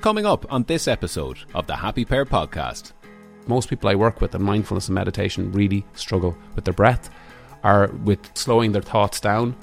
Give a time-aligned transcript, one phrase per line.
[0.00, 2.92] Coming up on this episode of the Happy Pear podcast.
[3.48, 7.10] Most people I work with in mindfulness and meditation really struggle with their breath
[7.64, 9.56] or with slowing their thoughts down.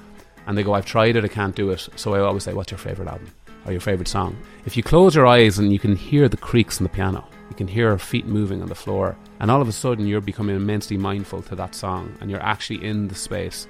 [0.45, 1.87] And they go, I've tried it, I can't do it.
[1.95, 3.33] So I always say, What's your favourite album
[3.65, 4.37] or your favourite song?
[4.65, 7.55] If you close your eyes and you can hear the creaks in the piano, you
[7.55, 10.97] can hear feet moving on the floor, and all of a sudden you're becoming immensely
[10.97, 13.67] mindful to that song and you're actually in the space.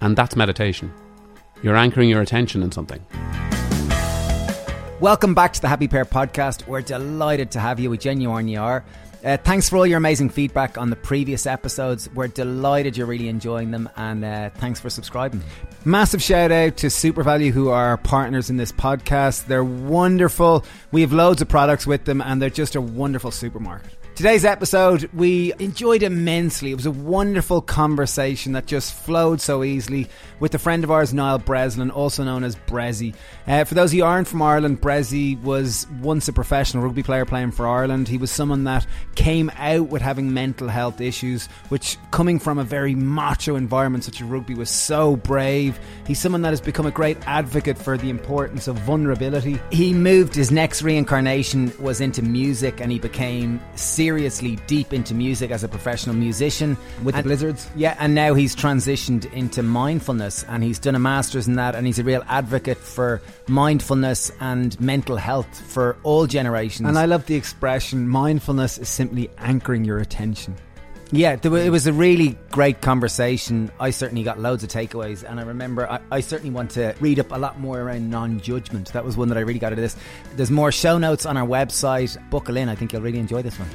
[0.00, 0.90] And that's meditation.
[1.62, 3.04] You're anchoring your attention in something.
[5.00, 6.66] Welcome back to the Happy Pear podcast.
[6.66, 7.88] We're delighted to have you.
[7.88, 8.84] We genuinely are.
[9.24, 12.08] Uh, thanks for all your amazing feedback on the previous episodes.
[12.14, 15.40] We're delighted you're really enjoying them, and uh, thanks for subscribing.
[15.84, 19.46] Massive shout out to SuperValu, who are partners in this podcast.
[19.46, 20.64] They're wonderful.
[20.90, 23.97] We have loads of products with them, and they're just a wonderful supermarket.
[24.18, 26.72] Today's episode, we enjoyed immensely.
[26.72, 30.08] It was a wonderful conversation that just flowed so easily
[30.40, 33.14] with a friend of ours, Niall Breslin, also known as Bressie.
[33.46, 37.52] Uh, for those who aren't from Ireland, Bressie was once a professional rugby player playing
[37.52, 38.08] for Ireland.
[38.08, 42.64] He was someone that came out with having mental health issues, which, coming from a
[42.64, 45.78] very macho environment such as rugby, was so brave.
[46.08, 49.60] He's someone that has become a great advocate for the importance of vulnerability.
[49.70, 55.12] He moved, his next reincarnation was into music, and he became serious seriously deep into
[55.12, 57.68] music as a professional musician with and, the Blizzards.
[57.76, 61.86] Yeah, and now he's transitioned into mindfulness and he's done a master's in that and
[61.86, 66.88] he's a real advocate for mindfulness and mental health for all generations.
[66.88, 70.56] And I love the expression mindfulness is simply anchoring your attention.
[71.10, 73.70] Yeah, it was a really great conversation.
[73.80, 77.18] I certainly got loads of takeaways, and I remember I, I, certainly want to read
[77.18, 78.92] up a lot more around non judgment.
[78.92, 79.96] That was one that I really got out of this.
[80.36, 82.18] There's more show notes on our website.
[82.28, 83.70] Buckle in, I think you'll really enjoy this one.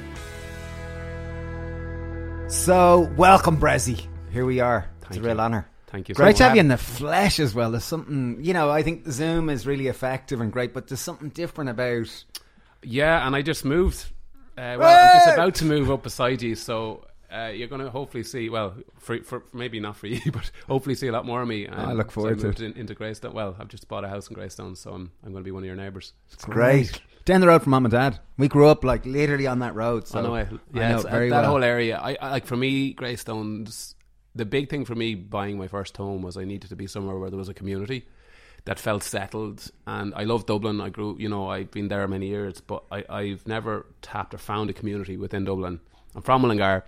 [2.50, 4.06] So, welcome, Bressie.
[4.32, 4.88] Here we are.
[5.02, 5.28] Thank it's a you.
[5.28, 5.68] real honour.
[5.88, 6.16] Thank you.
[6.16, 7.72] Great to have you in the flesh as well.
[7.72, 11.30] There's something, you know, I think Zoom is really effective and great, but there's something
[11.30, 12.26] different about.
[12.84, 14.06] Yeah, and I just moved.
[14.56, 17.90] Uh, well, I'm just about to move up beside you, so uh, you're going to
[17.90, 18.50] hopefully see.
[18.50, 21.68] Well, for, for maybe not for you, but hopefully see a lot more of me.
[21.68, 22.60] I look so forward to it.
[22.62, 23.34] In, into Greystone.
[23.34, 25.64] Well, I've just bought a house in Greystone, so I'm I'm going to be one
[25.64, 26.14] of your neighbours.
[26.32, 27.02] It's great.
[27.26, 28.20] Down the road from mum and dad.
[28.38, 30.08] We grew up like literally on that road.
[30.08, 30.36] So I know.
[30.36, 31.52] I, I know it very that well.
[31.52, 31.98] whole area.
[31.98, 33.96] I, I like for me, Greystones.
[34.36, 37.18] The big thing for me buying my first home was I needed to be somewhere
[37.18, 38.08] where there was a community
[38.66, 39.70] that felt settled.
[39.86, 40.82] And I love Dublin.
[40.82, 44.38] I grew, you know, I've been there many years, but I, I've never tapped or
[44.38, 45.80] found a community within Dublin.
[46.16, 46.84] I'm from Mullingar.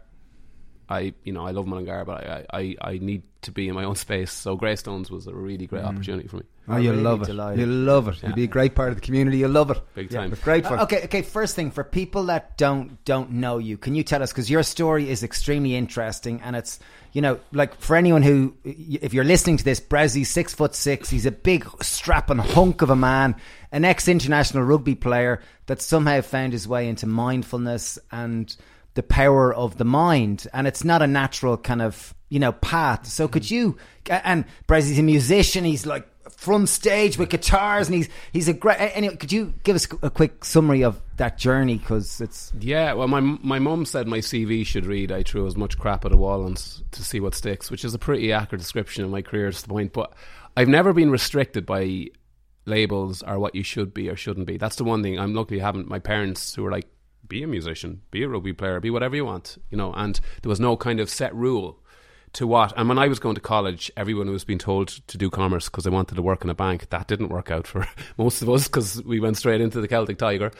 [0.89, 3.83] I, you know, I love Mullingar, but I, I, I need to be in my
[3.83, 4.31] own space.
[4.31, 6.43] So Greystones was a really great opportunity for me.
[6.67, 7.25] Oh, you'll really love it.
[7.25, 7.59] delighted.
[7.59, 8.15] You'll love it.
[8.21, 8.29] Yeah.
[8.29, 9.37] You'll be a great part of the community.
[9.37, 9.79] You'll love it.
[9.93, 10.31] Big time.
[10.31, 10.79] it's great fun.
[10.79, 11.21] Uh, okay, okay.
[11.21, 14.63] First thing for people that don't don't know you, can you tell us because your
[14.63, 16.79] story is extremely interesting and it's
[17.13, 21.09] you know like for anyone who if you're listening to this, Bressie's six foot six.
[21.09, 23.35] He's a big strapping hunk of a man,
[23.71, 28.55] an ex international rugby player that somehow found his way into mindfulness and
[28.95, 33.05] the power of the mind, and it's not a natural kind of you know path.
[33.07, 33.33] So mm-hmm.
[33.33, 33.77] could you
[34.09, 35.63] and Bressie's a musician.
[35.63, 38.77] He's like front stage with guitars, and he's he's a great.
[38.79, 41.77] Anyway, could you give us a quick summary of that journey?
[41.77, 45.55] Because it's Yeah, well, my my mum said my CV should read "I threw as
[45.55, 48.61] much crap at a wall and to see what sticks," which is a pretty accurate
[48.61, 49.93] description of my career to the point.
[49.93, 50.13] But
[50.57, 52.07] I've never been restricted by
[52.65, 54.57] labels or what you should be or shouldn't be.
[54.57, 55.87] That's the one thing I'm lucky I haven't.
[55.87, 56.87] my parents who were like,
[57.27, 59.93] "Be a musician, be a rugby player, be whatever you want," you know.
[59.93, 61.79] And there was no kind of set rule
[62.33, 62.73] to what.
[62.75, 65.83] And when I was going to college, everyone was being told to do commerce because
[65.85, 66.89] they wanted to work in a bank.
[66.89, 67.87] That didn't work out for
[68.17, 70.51] most of us because we went straight into the Celtic Tiger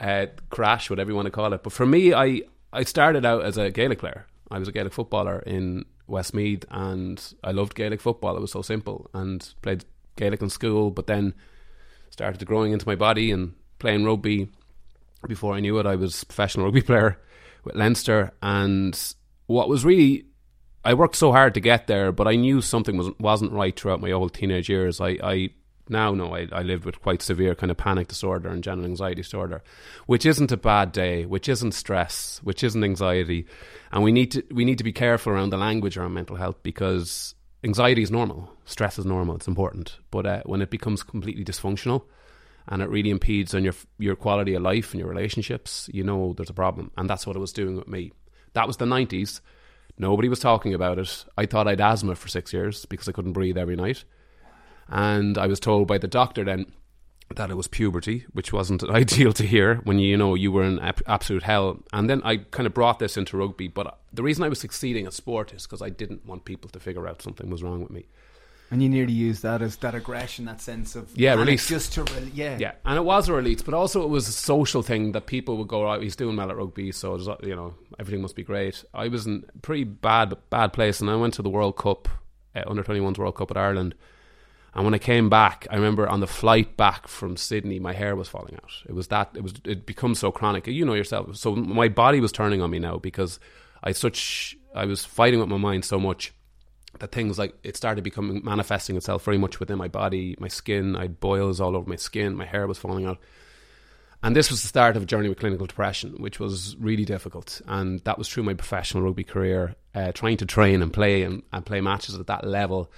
[0.00, 1.62] uh, crash, whatever you want to call it.
[1.62, 2.42] But for me, I
[2.72, 4.26] I started out as a Gaelic player.
[4.50, 8.36] I was a Gaelic footballer in Westmeath, and I loved Gaelic football.
[8.36, 9.84] It was so simple, and played
[10.16, 10.90] Gaelic in school.
[10.90, 11.34] But then
[12.10, 14.48] started growing into my body and playing rugby.
[15.26, 17.18] Before I knew it, I was a professional rugby player
[17.64, 18.98] with Leinster, and
[19.46, 20.26] what was really
[20.84, 24.00] I worked so hard to get there, but I knew something was wasn't right throughout
[24.00, 25.00] my old teenage years.
[25.00, 25.50] I, I
[25.88, 29.22] now know I, I lived with quite severe kind of panic disorder and general anxiety
[29.22, 29.62] disorder,
[30.06, 33.46] which isn't a bad day, which isn't stress, which isn't anxiety,
[33.92, 36.56] and we need to we need to be careful around the language around mental health
[36.62, 37.34] because
[37.64, 42.04] anxiety is normal, stress is normal, it's important, but uh, when it becomes completely dysfunctional
[42.68, 46.34] and it really impedes on your your quality of life and your relationships, you know
[46.34, 48.12] there's a problem, and that's what it was doing with me.
[48.52, 49.40] That was the nineties.
[49.98, 51.24] Nobody was talking about it.
[51.36, 54.04] I thought I'd asthma for six years because I couldn't breathe every night.
[54.88, 56.72] And I was told by the doctor then
[57.34, 60.78] that it was puberty, which wasn't ideal to hear when you, know you were in
[60.78, 61.80] ab- absolute hell.
[61.92, 63.68] And then I kind of brought this into rugby.
[63.68, 66.80] But the reason I was succeeding at sport is because I didn't want people to
[66.80, 68.06] figure out something was wrong with me.
[68.70, 71.66] And you nearly use that as that aggression, that sense of Yeah, release.
[71.68, 74.32] just to re- yeah, Yeah, and it was a release, but also it was a
[74.32, 77.74] social thing that people would go, right, he's doing well at rugby, so you know
[77.98, 78.84] everything must be great.
[78.92, 82.08] I was in a pretty bad bad place, and I went to the World Cup,
[82.54, 83.94] uh, under 21s World Cup at Ireland,
[84.74, 88.14] and when I came back, I remember on the flight back from Sydney, my hair
[88.14, 88.70] was falling out.
[88.86, 90.66] It was that it was it becomes so chronic.
[90.66, 91.36] You know yourself.
[91.36, 93.40] So my body was turning on me now because
[93.82, 96.32] I such I was fighting with my mind so much
[97.00, 100.96] that things like it started becoming manifesting itself very much within my body, my skin.
[100.96, 102.36] I had boils all over my skin.
[102.36, 103.18] My hair was falling out.
[104.22, 107.60] And this was the start of a journey with clinical depression, which was really difficult.
[107.66, 111.42] And that was through my professional rugby career, uh, trying to train and play and,
[111.52, 112.90] and play matches at that level.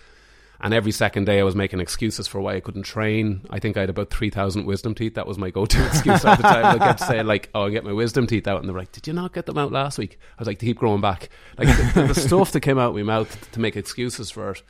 [0.62, 3.46] And every second day, I was making excuses for why I couldn't train.
[3.48, 5.14] I think I had about 3,000 wisdom teeth.
[5.14, 6.64] That was my go to excuse all the time.
[6.66, 8.60] I kept saying, like, oh, I get my wisdom teeth out.
[8.60, 10.18] And they're like, did you not get them out last week?
[10.38, 11.30] I was like, they keep growing back.
[11.56, 14.62] Like, the, the stuff that came out of my mouth to make excuses for it.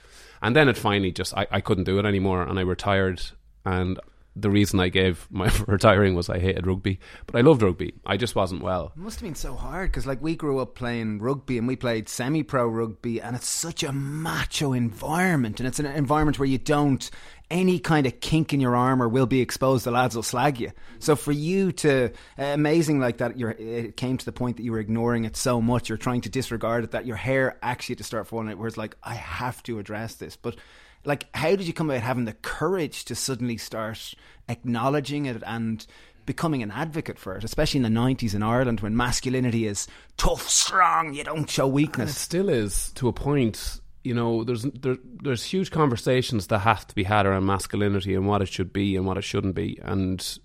[0.42, 2.42] And then it finally just, I, I couldn't do it anymore.
[2.42, 3.22] And I retired.
[3.64, 3.98] And
[4.36, 7.94] the reason I gave my retiring was I hated rugby, but I loved rugby.
[8.06, 8.92] I just wasn't well.
[8.96, 11.76] It must have been so hard because, like, we grew up playing rugby and we
[11.76, 15.60] played semi pro rugby, and it's such a macho environment.
[15.60, 17.10] And it's an environment where you don't,
[17.50, 19.84] any kind of kink in your armour will be exposed.
[19.84, 20.70] The lads will slag you.
[21.00, 24.62] So for you to, uh, amazing like that, you're, it came to the point that
[24.62, 27.96] you were ignoring it so much, you're trying to disregard it, that your hair actually
[27.96, 30.36] to start falling out, where it's like, I have to address this.
[30.36, 30.56] But
[31.04, 34.14] like how did you come about having the courage to suddenly start
[34.48, 35.86] acknowledging it and
[36.26, 40.48] becoming an advocate for it especially in the 90s in Ireland when masculinity is tough
[40.48, 43.80] strong you don't show weakness still is to a point.
[44.02, 48.26] You know, there's there, there's huge conversations that have to be had around masculinity and
[48.26, 49.78] what it should be and what it shouldn't be.
[49.82, 50.38] And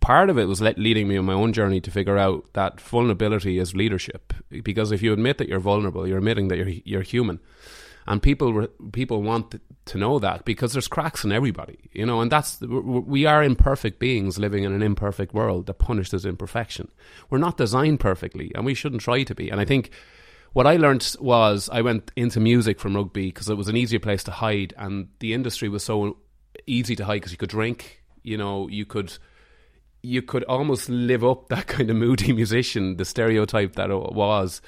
[0.00, 3.58] part of it was leading me on my own journey to figure out that vulnerability
[3.58, 4.32] is leadership.
[4.62, 7.40] Because if you admit that you're vulnerable, you're admitting that you're you're human.
[8.06, 12.30] And people people want to know that because there's cracks in everybody, you know, and
[12.30, 16.88] that's we are imperfect beings living in an imperfect world that punishes imperfection.
[17.30, 19.50] We're not designed perfectly, and we shouldn't try to be.
[19.50, 19.90] And I think
[20.52, 24.00] what I learned was I went into music from rugby because it was an easier
[24.00, 26.18] place to hide, and the industry was so
[26.66, 29.18] easy to hide because you could drink, you know, you could
[30.02, 34.62] you could almost live up that kind of moody musician, the stereotype that it was.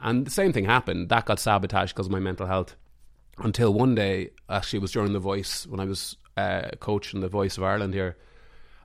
[0.00, 1.08] And the same thing happened.
[1.08, 2.76] That got sabotaged because of my mental health.
[3.38, 7.28] Until one day, actually, it was during The Voice when I was uh, coaching The
[7.28, 8.16] Voice of Ireland here.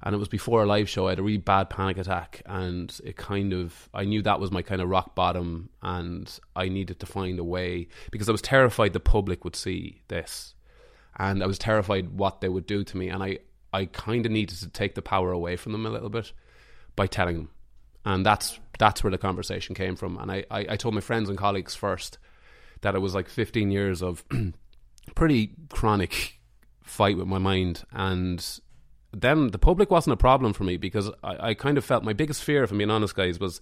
[0.01, 1.07] And it was before a live show.
[1.07, 2.41] I had a really bad panic attack.
[2.45, 5.69] And it kind of, I knew that was my kind of rock bottom.
[5.81, 10.01] And I needed to find a way because I was terrified the public would see
[10.07, 10.53] this.
[11.17, 13.09] And I was terrified what they would do to me.
[13.09, 13.39] And I,
[13.73, 16.31] I kind of needed to take the power away from them a little bit
[16.95, 17.49] by telling them.
[18.05, 20.17] And that's that's where the conversation came from.
[20.17, 22.17] And I, I, I told my friends and colleagues first
[22.81, 24.23] that it was like 15 years of
[25.15, 26.39] pretty chronic
[26.83, 27.83] fight with my mind.
[27.91, 28.45] And
[29.11, 32.13] then the public wasn't a problem for me because I, I kind of felt my
[32.13, 33.61] biggest fear, if I'm being honest, guys, was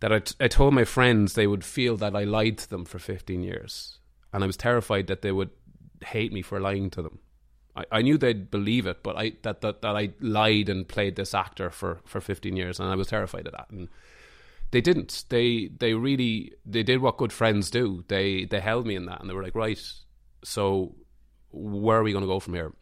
[0.00, 2.84] that I, t- I told my friends they would feel that I lied to them
[2.84, 3.98] for 15 years.
[4.32, 5.50] And I was terrified that they would
[6.04, 7.18] hate me for lying to them.
[7.76, 11.16] I, I knew they'd believe it, but I that, that that I lied and played
[11.16, 13.70] this actor for, for 15 years, and I was terrified of that.
[13.70, 13.88] And
[14.72, 15.24] they didn't.
[15.28, 18.04] They they really they did what good friends do.
[18.08, 19.80] They they held me in that, and they were like, right.
[20.44, 20.96] So
[21.50, 22.72] where are we going to go from here?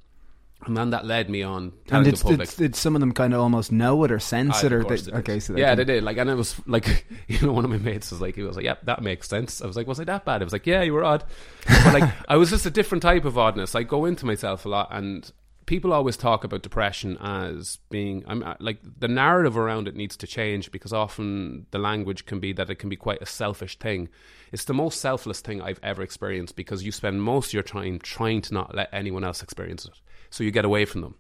[0.67, 2.49] And then that led me on telling and did, the public.
[2.51, 4.85] did, did some of them kind of almost know it or sense Ah, it or
[4.85, 6.05] they, they okay so they yeah, they did.
[6.05, 8.57] Like, and it was like, you know, one of my mates was like, he was
[8.57, 10.67] like, "Yep, that makes sense." I was like, "Was I that bad?" I was like,
[10.67, 11.25] "Yeah, you were odd."
[11.67, 13.75] But like, I was just a different type of oddness.
[13.75, 15.33] I go into myself a lot, and
[15.71, 20.27] people always talk about depression as being, I'm like, the narrative around it needs to
[20.27, 24.09] change because often the language can be that it can be quite a selfish thing.
[24.51, 28.01] It's the most selfless thing I've ever experienced because you spend most of your time
[28.01, 29.93] trying to not let anyone else experience it,
[30.29, 31.15] so you get away from them.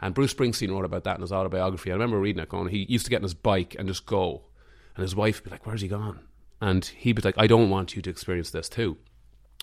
[0.00, 1.90] And Bruce Springsteen wrote about that in his autobiography.
[1.90, 4.42] I remember reading it going, he used to get on his bike and just go.
[4.94, 6.20] And his wife would be like, Where's he gone?
[6.60, 8.98] And he'd be like, I don't want you to experience this too.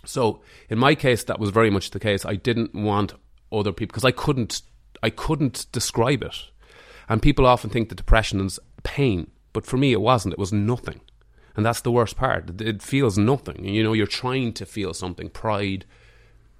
[0.03, 2.25] So in my case, that was very much the case.
[2.25, 3.13] I didn't want
[3.51, 4.61] other people because I couldn't
[5.03, 6.35] I couldn't describe it.
[7.09, 10.33] And people often think that depression is pain, but for me it wasn't.
[10.33, 11.01] It was nothing.
[11.55, 12.61] And that's the worst part.
[12.61, 13.65] It feels nothing.
[13.65, 15.85] You know, you're trying to feel something, pride,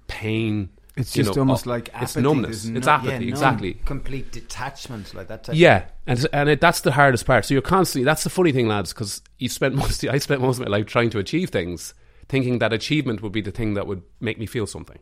[0.08, 0.70] pain.
[0.96, 2.04] it's just know, almost uh, like apathy.
[2.04, 2.64] it's numbness.
[2.64, 3.74] There's It's apathy, yeah, exactly.
[3.84, 7.44] complete detachment like that type Yeah, and and it, that's the hardest part.
[7.44, 8.04] So you're constantly.
[8.04, 10.04] That's the funny thing, lads, because you spent most.
[10.04, 11.94] I spent most of my life trying to achieve things,
[12.28, 14.98] thinking that achievement would be the thing that would make me feel something,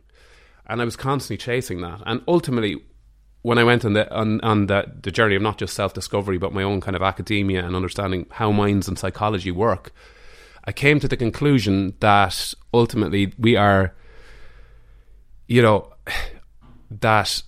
[0.67, 2.01] and I was constantly chasing that.
[2.05, 2.83] And ultimately,
[3.41, 6.37] when I went on the on, on the, the journey of not just self discovery,
[6.37, 9.91] but my own kind of academia and understanding how minds and psychology work,
[10.65, 13.95] I came to the conclusion that ultimately we are
[15.47, 15.93] you know,
[16.91, 17.41] that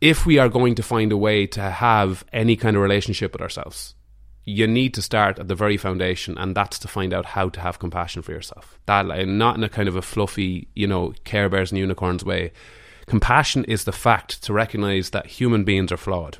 [0.00, 3.40] if we are going to find a way to have any kind of relationship with
[3.40, 3.94] ourselves,
[4.44, 7.60] you need to start at the very foundation, and that's to find out how to
[7.60, 8.78] have compassion for yourself.
[8.86, 12.24] That, like, not in a kind of a fluffy, you know, Care Bears and unicorns
[12.24, 12.52] way.
[13.06, 16.38] Compassion is the fact to recognize that human beings are flawed,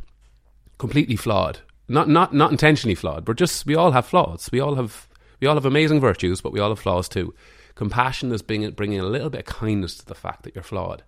[0.79, 4.49] completely flawed, not not not intentionally flawed, but just we all have flaws.
[4.53, 5.09] We all have
[5.41, 7.35] we all have amazing virtues, but we all have flaws too.
[7.75, 11.03] Compassion is bringing bringing a little bit of kindness to the fact that you're flawed.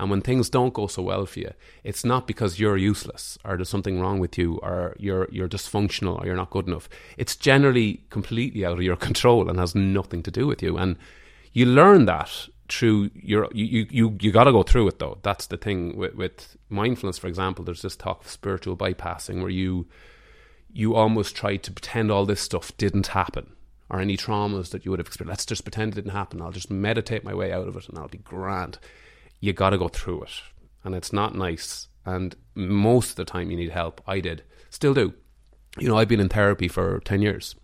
[0.00, 1.52] And when things don't go so well for you,
[1.84, 6.18] it's not because you're useless or there's something wrong with you or you're you're dysfunctional
[6.18, 6.88] or you're not good enough.
[7.18, 10.78] It's generally completely out of your control and has nothing to do with you.
[10.78, 10.96] And
[11.52, 12.30] you learn that
[12.70, 15.18] through your you you you got to go through it though.
[15.20, 17.62] That's the thing with, with mindfulness, for example.
[17.62, 19.86] There's this talk of spiritual bypassing where you
[20.72, 23.52] you almost try to pretend all this stuff didn't happen
[23.90, 25.40] or any traumas that you would have experienced.
[25.40, 26.40] Let's just pretend it didn't happen.
[26.40, 28.78] I'll just meditate my way out of it and I'll be grand
[29.40, 30.42] you got to go through it.
[30.84, 31.88] And it's not nice.
[32.04, 34.00] And most of the time, you need help.
[34.06, 34.42] I did.
[34.70, 35.14] Still do.
[35.78, 37.54] You know, I've been in therapy for 10 years.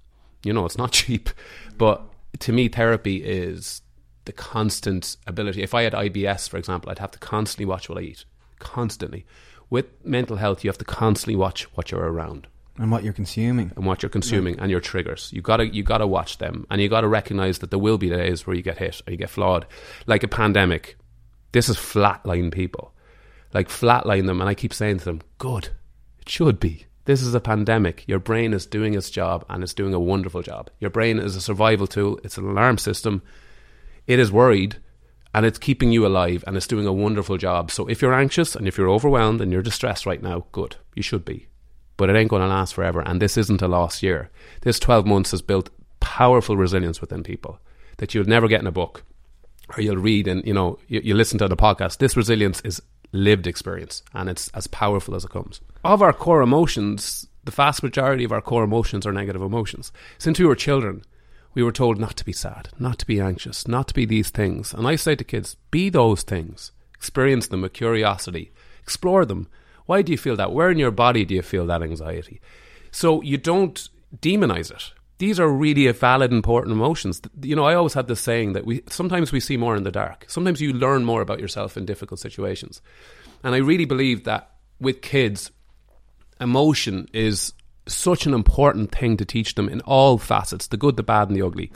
[0.44, 1.30] You know, it's not cheap.
[1.76, 2.02] But
[2.40, 3.82] to me, therapy is
[4.24, 5.62] the constant ability.
[5.62, 8.24] If I had IBS, for example, I'd have to constantly watch what I eat.
[8.58, 9.24] Constantly.
[9.70, 12.46] With mental health, you have to constantly watch what you're around
[12.78, 14.62] and what you're consuming and what you're consuming yeah.
[14.62, 15.30] and your triggers.
[15.32, 18.46] You gotta you gotta watch them and you gotta recognize that there will be days
[18.46, 19.66] where you get hit or you get flawed,
[20.06, 20.96] like a pandemic.
[21.52, 22.92] This is flatline people.
[23.52, 25.68] Like flatline them, and I keep saying to them, good.
[26.18, 26.86] It should be.
[27.06, 28.04] This is a pandemic.
[28.08, 30.70] Your brain is doing its job and it's doing a wonderful job.
[30.80, 33.22] Your brain is a survival tool, it's an alarm system.
[34.08, 34.78] It is worried
[35.32, 37.70] and it's keeping you alive and it's doing a wonderful job.
[37.70, 40.76] So if you're anxious and if you're overwhelmed and you're distressed right now, good.
[40.96, 41.46] You should be.
[41.96, 43.02] But it ain't going to last forever.
[43.02, 44.30] And this isn't a lost year.
[44.62, 47.60] This 12 months has built powerful resilience within people
[47.98, 49.04] that you'll never get in a book
[49.74, 52.80] or you'll read and you know you, you listen to the podcast this resilience is
[53.12, 55.60] lived experience and it's as powerful as it comes.
[55.84, 59.92] Of our core emotions the vast majority of our core emotions are negative emotions.
[60.18, 61.02] Since we were children
[61.54, 64.30] we were told not to be sad not to be anxious not to be these
[64.30, 64.72] things.
[64.74, 66.72] And i say to kids be those things.
[66.94, 68.52] Experience them with curiosity.
[68.82, 69.48] Explore them.
[69.86, 70.52] Why do you feel that?
[70.52, 72.40] Where in your body do you feel that anxiety?
[72.90, 73.88] So you don't
[74.20, 77.20] demonize it these are really valid, important emotions.
[77.42, 79.90] You know, I always had this saying that we sometimes we see more in the
[79.90, 80.24] dark.
[80.28, 82.82] Sometimes you learn more about yourself in difficult situations,
[83.42, 85.50] and I really believe that with kids,
[86.40, 87.52] emotion is
[87.88, 91.36] such an important thing to teach them in all facets the good, the bad, and
[91.36, 91.72] the ugly.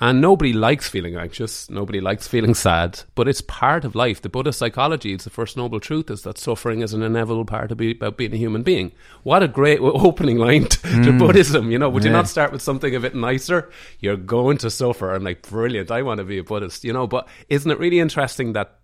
[0.00, 4.20] And nobody likes feeling anxious, nobody likes feeling sad, but it's part of life.
[4.20, 7.70] The Buddhist psychology, it's the first noble truth, is that suffering is an inevitable part
[7.70, 8.90] of be, about being a human being.
[9.22, 11.04] What a great opening line to, mm.
[11.04, 11.88] to Buddhism, you know.
[11.88, 12.10] Would yeah.
[12.10, 13.70] you not start with something a bit nicer?
[14.00, 15.14] You're going to suffer.
[15.14, 17.06] I'm like, brilliant, I want to be a Buddhist, you know.
[17.06, 18.80] But isn't it really interesting that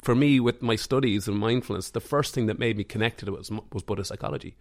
[0.00, 3.34] for me, with my studies and mindfulness, the first thing that made me connected to
[3.34, 4.56] it was, was Buddhist psychology,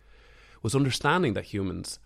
[0.63, 1.99] was understanding that humans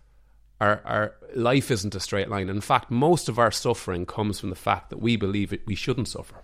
[0.60, 2.48] our, our life isn't a straight line.
[2.48, 5.74] In fact, most of our suffering comes from the fact that we believe it, we
[5.74, 6.36] shouldn't suffer.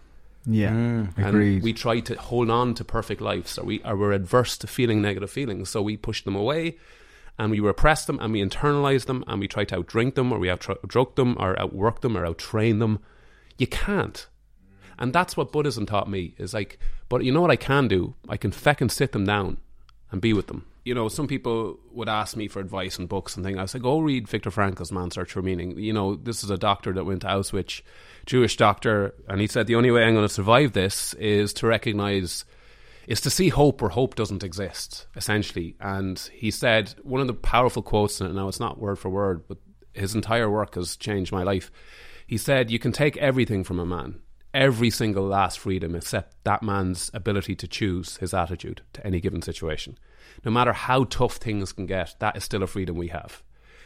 [0.46, 1.62] Yeah, mm, and agreed.
[1.62, 5.02] we try to hold on to perfect lives, or we or we're adverse to feeling
[5.02, 6.78] negative feelings, so we push them away,
[7.38, 10.38] and we repress them, and we internalize them, and we try to outdrink them, or
[10.38, 13.00] we outdrug them, or outwork them, or outtrain them.
[13.58, 14.26] You can't,
[14.98, 16.34] and that's what Buddhism taught me.
[16.38, 16.78] Is like,
[17.10, 18.14] but you know what I can do?
[18.28, 19.58] I can feck and sit them down,
[20.10, 23.36] and be with them you know, some people would ask me for advice and books
[23.36, 23.58] and things.
[23.58, 25.78] I said, go read Viktor Frankl's Man's Search for Meaning.
[25.78, 27.82] You know, this is a doctor that went to Auschwitz,
[28.24, 31.66] Jewish doctor, and he said the only way I'm going to survive this is to
[31.66, 32.46] recognize,
[33.06, 35.76] is to see hope where hope doesn't exist, essentially.
[35.78, 39.46] And he said one of the powerful quotes, and now it's not word for word,
[39.46, 39.58] but
[39.92, 41.70] his entire work has changed my life.
[42.26, 44.20] He said, You can take everything from a man,
[44.54, 49.42] every single last freedom, except that man's ability to choose his attitude to any given
[49.42, 49.98] situation
[50.44, 53.42] no matter how tough things can get, that is still a freedom we have.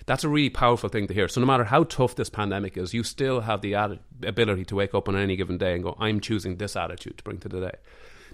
[0.06, 1.28] That's a really powerful thing to hear.
[1.28, 4.74] So, no matter how tough this pandemic is, you still have the ad- ability to
[4.74, 7.48] wake up on any given day and go, I'm choosing this attitude to bring to
[7.48, 7.76] the day.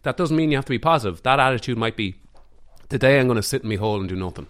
[0.03, 1.23] That doesn't mean you have to be positive.
[1.25, 2.17] That attitude might be,
[2.89, 4.47] today I'm going to sit in my hole and do nothing.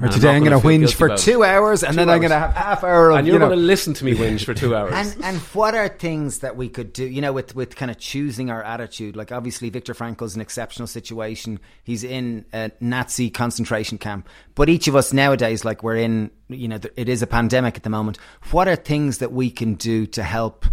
[0.00, 2.14] Or today I'm, I'm going to whinge for two hours, and then hours.
[2.14, 3.10] I'm going to have half hour.
[3.10, 3.48] Of, and you're you know.
[3.48, 4.92] going to listen to me whinge for two hours.
[4.94, 7.04] and and what are things that we could do?
[7.04, 9.16] You know, with with kind of choosing our attitude.
[9.16, 11.60] Like obviously, Viktor Frankl's an exceptional situation.
[11.84, 16.68] He's in a Nazi concentration camp, but each of us nowadays, like we're in, you
[16.68, 18.16] know, it is a pandemic at the moment.
[18.50, 20.64] What are things that we can do to help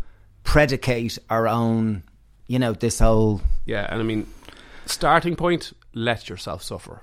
[0.43, 2.03] predicate our own?
[2.47, 4.27] You know, this whole yeah, and I mean,
[4.85, 7.01] starting point: let yourself suffer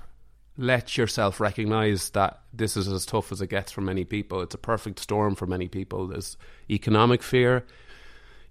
[0.57, 4.41] let yourself recognize that this is as tough as it gets for many people.
[4.41, 6.07] It's a perfect storm for many people.
[6.07, 6.35] There's
[6.69, 7.65] economic fear.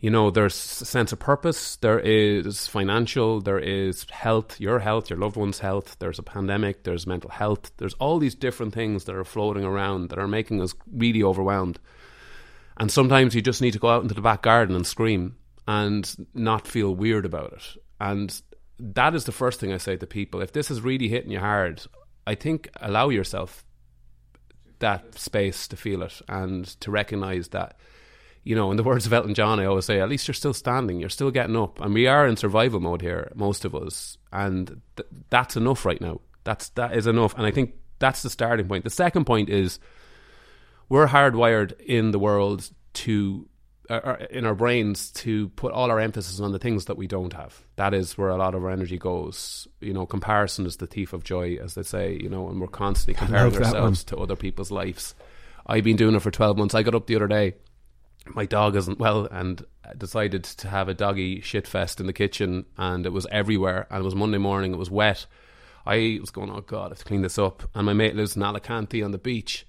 [0.01, 5.09] you know, there's a sense of purpose, there is financial, there is health, your health,
[5.09, 9.05] your loved one's health, there's a pandemic, there's mental health, there's all these different things
[9.05, 11.79] that are floating around that are making us really overwhelmed.
[12.77, 15.37] And sometimes you just need to go out into the back garden and scream
[15.67, 17.83] and not feel weird about it.
[17.99, 18.39] And
[18.79, 20.43] that is the first thing I say to people.
[20.43, 21.83] If this is really hitting you hard,
[22.27, 23.65] I think allow yourself
[24.79, 27.77] that space to feel it and to recognize that
[28.47, 30.55] you know, in the words of Elton John, I always say, at least you're still
[30.55, 34.19] standing, you're still getting up, and we are in survival mode here, most of us,
[34.33, 36.21] and th- that's enough right now.
[36.45, 38.85] That's that is enough, and I think that's the starting point.
[38.85, 39.81] The second point is
[40.89, 43.49] we're hardwired in the world to
[43.89, 47.07] uh, uh, in our brains to put all our emphasis on the things that we
[47.07, 47.63] don't have.
[47.77, 49.69] That is where a lot of our energy goes.
[49.81, 52.19] You know, comparison is the thief of joy, as they say.
[52.21, 55.15] You know, and we're constantly comparing ourselves to other people's lives.
[55.67, 56.75] I've been doing it for twelve months.
[56.75, 57.55] I got up the other day
[58.35, 59.65] my dog isn't well and
[59.97, 64.01] decided to have a doggy shit fest in the kitchen and it was everywhere and
[64.01, 65.27] it was Monday morning, it was wet.
[65.85, 67.63] I was going, oh God, I have to clean this up.
[67.75, 69.67] And my mate lives in Alicante on the beach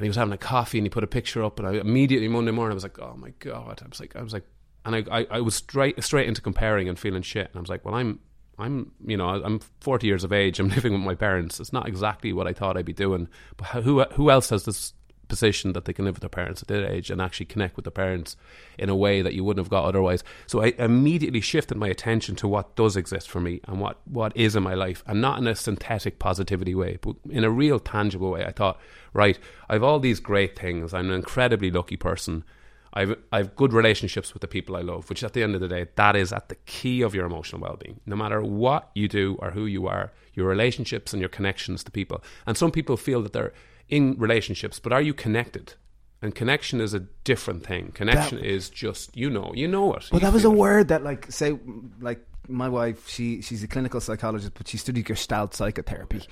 [0.00, 2.26] and he was having a coffee and he put a picture up and I immediately
[2.26, 3.82] Monday morning I was like, oh my God.
[3.84, 4.46] I was like, I was like,
[4.86, 7.48] and I, I, I was straight, straight into comparing and feeling shit.
[7.48, 8.18] And I was like, well, I'm,
[8.58, 10.58] I'm, you know, I'm 40 years of age.
[10.58, 11.60] I'm living with my parents.
[11.60, 13.28] It's not exactly what I thought I'd be doing.
[13.58, 14.94] But who, who else has this
[15.30, 17.86] position that they can live with their parents at their age and actually connect with
[17.86, 18.36] their parents
[18.78, 20.22] in a way that you wouldn't have got otherwise.
[20.46, 24.36] So I immediately shifted my attention to what does exist for me and what, what
[24.36, 27.78] is in my life, and not in a synthetic positivity way, but in a real
[27.78, 28.44] tangible way.
[28.44, 28.78] I thought,
[29.14, 29.38] right,
[29.70, 30.92] I have all these great things.
[30.92, 32.44] I'm an incredibly lucky person.
[32.92, 35.68] I've I've good relationships with the people I love, which at the end of the
[35.68, 38.00] day, that is at the key of your emotional well being.
[38.04, 41.90] No matter what you do or who you are, your relationships and your connections to
[41.90, 42.22] people.
[42.46, 43.52] And some people feel that they're
[43.90, 45.74] in relationships, but are you connected?
[46.22, 47.92] And connection is a different thing.
[47.92, 50.08] Connection that, is just you know, you know it.
[50.12, 50.56] Well, that was a it.
[50.56, 51.58] word that, like, say,
[52.00, 56.22] like my wife, she she's a clinical psychologist, but she studied Gestalt psychotherapy.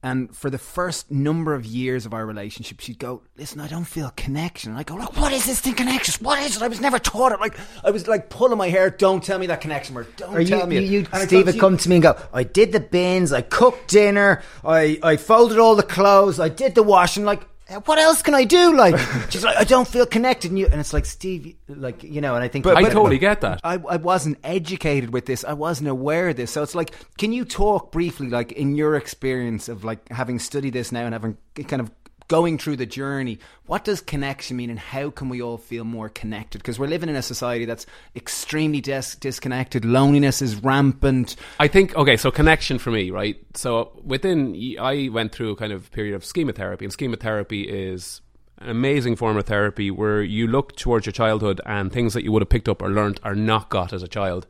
[0.00, 3.84] And for the first number of years of our relationship, she'd go, "Listen, I don't
[3.84, 6.24] feel connection." And I go, "Like, what is this thing, connection?
[6.24, 6.62] What is it?
[6.62, 8.90] I was never taught it." Like, I was like pulling my hair.
[8.90, 10.06] Don't tell me that connection word.
[10.16, 10.78] Don't or tell you, me.
[10.86, 13.32] You, you Steve would come to me and go, "I did the bins.
[13.32, 14.42] I cooked dinner.
[14.64, 16.38] I I folded all the clothes.
[16.38, 17.42] I did the washing." Like,
[17.84, 18.74] what else can I do?
[18.74, 18.98] Like,
[19.30, 20.50] she's like, I don't feel connected.
[20.50, 22.64] And, you, and it's like, Steve, like, you know, and I think.
[22.64, 23.60] But, I totally get that.
[23.62, 25.44] I, I wasn't educated with this.
[25.44, 26.50] I wasn't aware of this.
[26.50, 30.72] So it's like, can you talk briefly, like, in your experience of, like, having studied
[30.72, 31.90] this now and having kind of
[32.28, 33.38] going through the journey.
[33.66, 36.58] What does connection mean, and how can we all feel more connected?
[36.58, 39.84] Because we're living in a society that's extremely dis- disconnected.
[39.84, 41.36] Loneliness is rampant.
[41.58, 43.38] I think okay, so connection for me, right?
[43.54, 47.62] So within, I went through a kind of period of schema therapy, and schema therapy
[47.62, 48.20] is
[48.58, 52.32] an amazing form of therapy where you look towards your childhood and things that you
[52.32, 54.46] would have picked up or learned are not got as a child,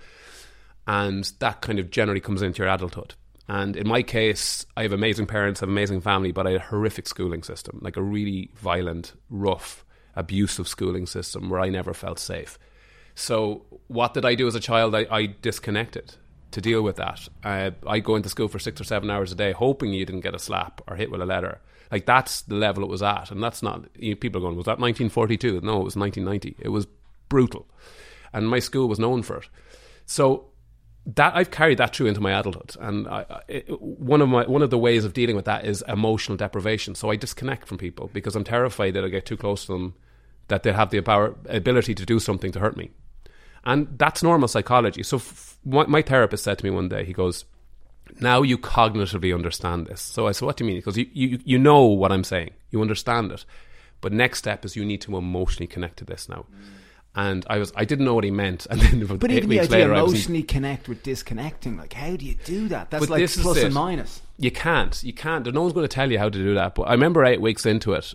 [0.87, 3.15] and that kind of generally comes into your adulthood.
[3.49, 6.65] And in my case, I have amazing parents, have amazing family, but I had a
[6.65, 12.19] horrific schooling system, like a really violent, rough, abusive schooling system where I never felt
[12.19, 12.59] safe.
[13.15, 14.95] So, what did I do as a child?
[14.95, 16.15] I, I disconnected
[16.51, 17.29] to deal with that.
[17.43, 20.21] Uh, I go into school for six or seven hours a day, hoping you didn't
[20.21, 21.61] get a slap or hit with a letter.
[21.91, 23.87] Like that's the level it was at, and that's not.
[23.97, 25.63] You know, people are going, was that 1942?
[25.63, 26.57] No, it was 1990.
[26.59, 26.87] It was
[27.31, 27.67] brutal,
[28.33, 29.49] and my school was known for it.
[30.05, 30.48] So
[31.15, 34.61] that I've carried that through into my adulthood, and I, it, one of my one
[34.61, 36.95] of the ways of dealing with that is emotional deprivation.
[36.95, 39.95] So I disconnect from people because I'm terrified that I get too close to them,
[40.49, 42.91] that they have the power, ability to do something to hurt me,
[43.65, 45.03] and that's normal psychology.
[45.03, 47.47] So f- my, my, therapist said to me one day, he goes,
[48.21, 51.39] "Now you cognitively understand this." So I said, "What do you mean?" Because you, you
[51.43, 53.47] you know what I'm saying, you understand it,
[54.03, 56.45] but next step is you need to emotionally connect to this now.
[56.55, 56.79] Mm
[57.15, 58.67] and I was I didn't know what he meant.
[58.71, 62.37] And then but even the idea later, emotionally connect with disconnecting, like how do you
[62.45, 62.91] do that?
[62.91, 64.21] That's like plus and minus.
[64.37, 65.03] You can't.
[65.03, 65.53] You can't.
[65.53, 66.75] No one's going to tell you how to do that.
[66.75, 68.15] But I remember eight weeks into it,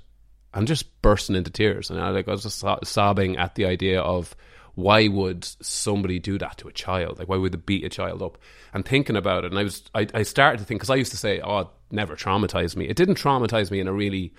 [0.54, 4.02] I'm just bursting into tears, and I like I was just sobbing at the idea
[4.02, 4.36] of
[4.76, 7.20] why would somebody do that to a child?
[7.20, 8.38] Like why would they beat a child up?
[8.74, 11.12] And thinking about it, and I was I, I started to think because I used
[11.12, 12.88] to say, oh, it never traumatized me.
[12.88, 14.34] It didn't traumatize me in a really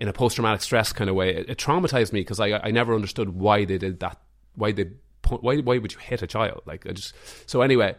[0.00, 1.36] in a post traumatic stress kind of way.
[1.36, 4.18] It, it traumatized me because I I never understood why they did that.
[4.56, 4.86] Why they
[5.28, 6.62] why why would you hit a child?
[6.66, 7.14] Like I just
[7.48, 7.94] so anyway.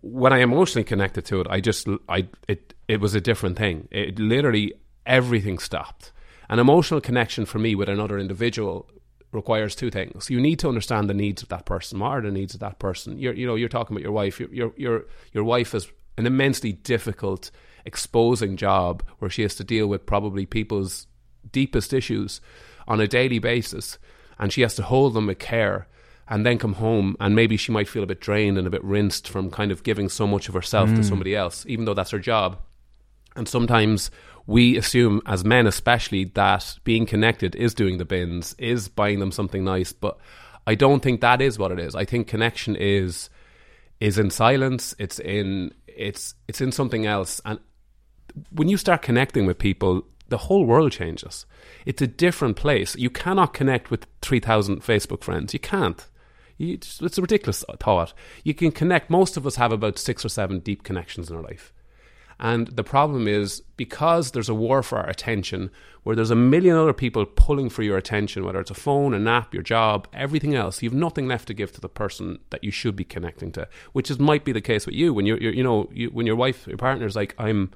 [0.00, 3.88] When I emotionally connected to it, I just I it it was a different thing.
[3.90, 4.72] It literally
[5.04, 6.12] everything stopped.
[6.48, 8.88] An emotional connection for me with another individual
[9.32, 10.30] requires two things.
[10.30, 11.98] You need to understand the needs of that person.
[11.98, 13.18] What are the needs of that person?
[13.18, 14.38] You're, you know, you're talking about your wife.
[14.38, 17.50] Your, your, your, your wife is an immensely difficult,
[17.86, 21.06] exposing job where she has to deal with probably people's
[21.50, 22.40] deepest issues
[22.86, 23.98] on a daily basis,
[24.38, 25.88] and she has to hold them with care
[26.28, 28.82] and then come home and maybe she might feel a bit drained and a bit
[28.84, 30.96] rinsed from kind of giving so much of herself Mm.
[30.96, 32.58] to somebody else, even though that's her job.
[33.36, 34.10] And sometimes
[34.46, 39.32] we assume, as men especially, that being connected is doing the bins, is buying them
[39.32, 39.92] something nice.
[39.92, 40.18] But
[40.66, 41.94] I don't think that is what it is.
[41.94, 43.30] I think connection is
[44.00, 44.94] is in silence.
[44.98, 47.40] It's in it's it's in something else.
[47.44, 47.58] And
[48.50, 51.46] when you start connecting with people, the whole world changes.
[51.84, 52.96] It's a different place.
[52.96, 55.52] You cannot connect with three thousand Facebook friends.
[55.52, 56.08] You can't.
[56.56, 58.14] You, it's it's a ridiculous thought.
[58.42, 59.10] You can connect.
[59.10, 61.72] Most of us have about six or seven deep connections in our life.
[62.40, 65.70] And the problem is because there's a war for our attention,
[66.02, 69.28] where there's a million other people pulling for your attention, whether it's a phone, an
[69.28, 72.72] app, your job, everything else, you've nothing left to give to the person that you
[72.72, 73.68] should be connecting to.
[73.92, 76.36] Which is might be the case with you when you're you know, you, when your
[76.36, 77.70] wife, your partner's like, I'm,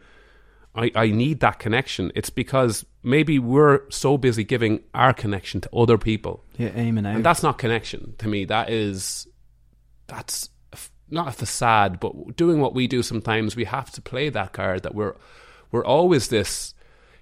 [0.76, 2.12] I, I need that connection.
[2.14, 7.16] It's because maybe we're so busy giving our connection to other people, Yeah, aiming out.
[7.16, 8.44] and that's not connection to me.
[8.44, 9.26] That is,
[10.06, 14.02] that's a f- not a facade, but doing what we do sometimes, we have to
[14.02, 15.14] play that card that we're
[15.72, 16.74] we're always this.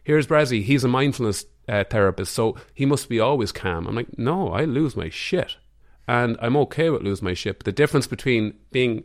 [0.03, 0.63] Here's Bressie.
[0.63, 3.87] He's a mindfulness uh, therapist, so he must be always calm.
[3.87, 5.57] I'm like, no, I lose my shit,
[6.07, 7.59] and I'm okay with losing my shit.
[7.59, 9.05] But the difference between being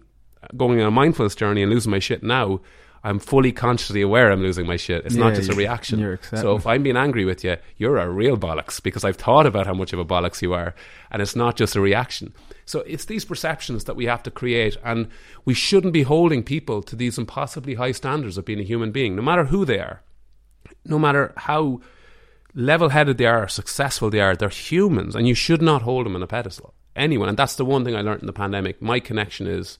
[0.57, 2.59] going on a mindfulness journey and losing my shit now.
[3.03, 5.05] I'm fully consciously aware I'm losing my shit.
[5.05, 5.99] It's Yeah, not just a reaction.
[6.41, 9.67] So if I'm being angry with you, you're a real bollocks because I've thought about
[9.67, 10.75] how much of a bollocks you are,
[11.09, 12.33] and it's not just a reaction.
[12.65, 15.07] So it's these perceptions that we have to create, and
[15.45, 19.15] we shouldn't be holding people to these impossibly high standards of being a human being,
[19.15, 20.01] no matter who they are,
[20.85, 21.81] no matter how
[22.53, 24.35] level-headed they are, successful they are.
[24.35, 26.73] They're humans, and you should not hold them on a pedestal.
[26.95, 28.81] Anyone, and that's the one thing I learned in the pandemic.
[28.81, 29.79] My connection is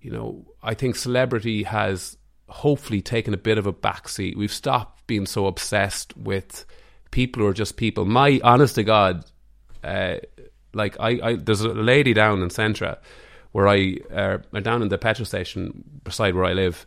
[0.00, 2.16] you know, I think celebrity has
[2.48, 4.36] hopefully taken a bit of a backseat.
[4.36, 6.64] We've stopped being so obsessed with
[7.10, 8.04] people who are just people.
[8.04, 9.24] My honest to God,
[9.84, 10.16] uh,
[10.72, 12.98] like I, I, there's a lady down in Centra
[13.52, 16.86] where I, uh, down in the petrol station beside where I live,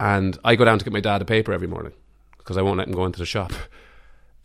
[0.00, 1.92] and I go down to get my dad a paper every morning
[2.38, 3.52] because I won't let him go into the shop.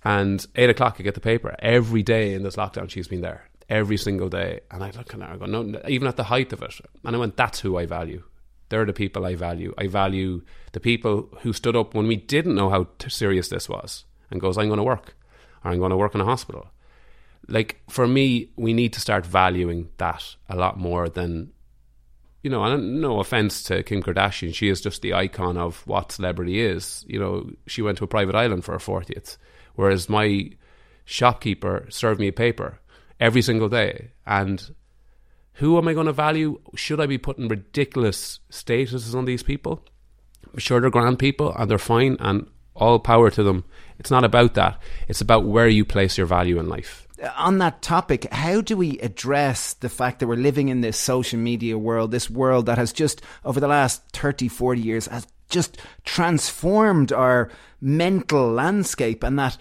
[0.03, 2.89] And eight o'clock, I get the paper every day in this lockdown.
[2.89, 5.33] She's been there every single day, and I look at her.
[5.33, 7.85] I go, no, even at the height of it, and I went, that's who I
[7.85, 8.21] value.
[8.69, 9.73] They're the people I value.
[9.77, 14.03] I value the people who stood up when we didn't know how serious this was,
[14.29, 15.15] and goes, I'm going to work,
[15.63, 16.69] or I'm going to work in a hospital.
[17.47, 21.53] Like for me, we need to start valuing that a lot more than
[22.43, 26.11] you know, and no offense to Kim Kardashian, she is just the icon of what
[26.11, 27.05] celebrity is.
[27.07, 29.37] You know, she went to a private island for her 40th,
[29.75, 30.49] whereas my
[31.05, 32.79] shopkeeper served me a paper
[33.21, 34.11] every single day.
[34.25, 34.75] And
[35.53, 36.59] who am I going to value?
[36.75, 39.85] Should I be putting ridiculous statuses on these people?
[40.51, 43.63] I'm sure they're grand people and they're fine and all power to them.
[43.99, 44.81] It's not about that.
[45.07, 47.07] It's about where you place your value in life.
[47.21, 50.97] Uh, on that topic, how do we address the fact that we're living in this
[50.97, 55.27] social media world, this world that has just, over the last 30, 40 years, has
[55.49, 59.57] just transformed our mental landscape and that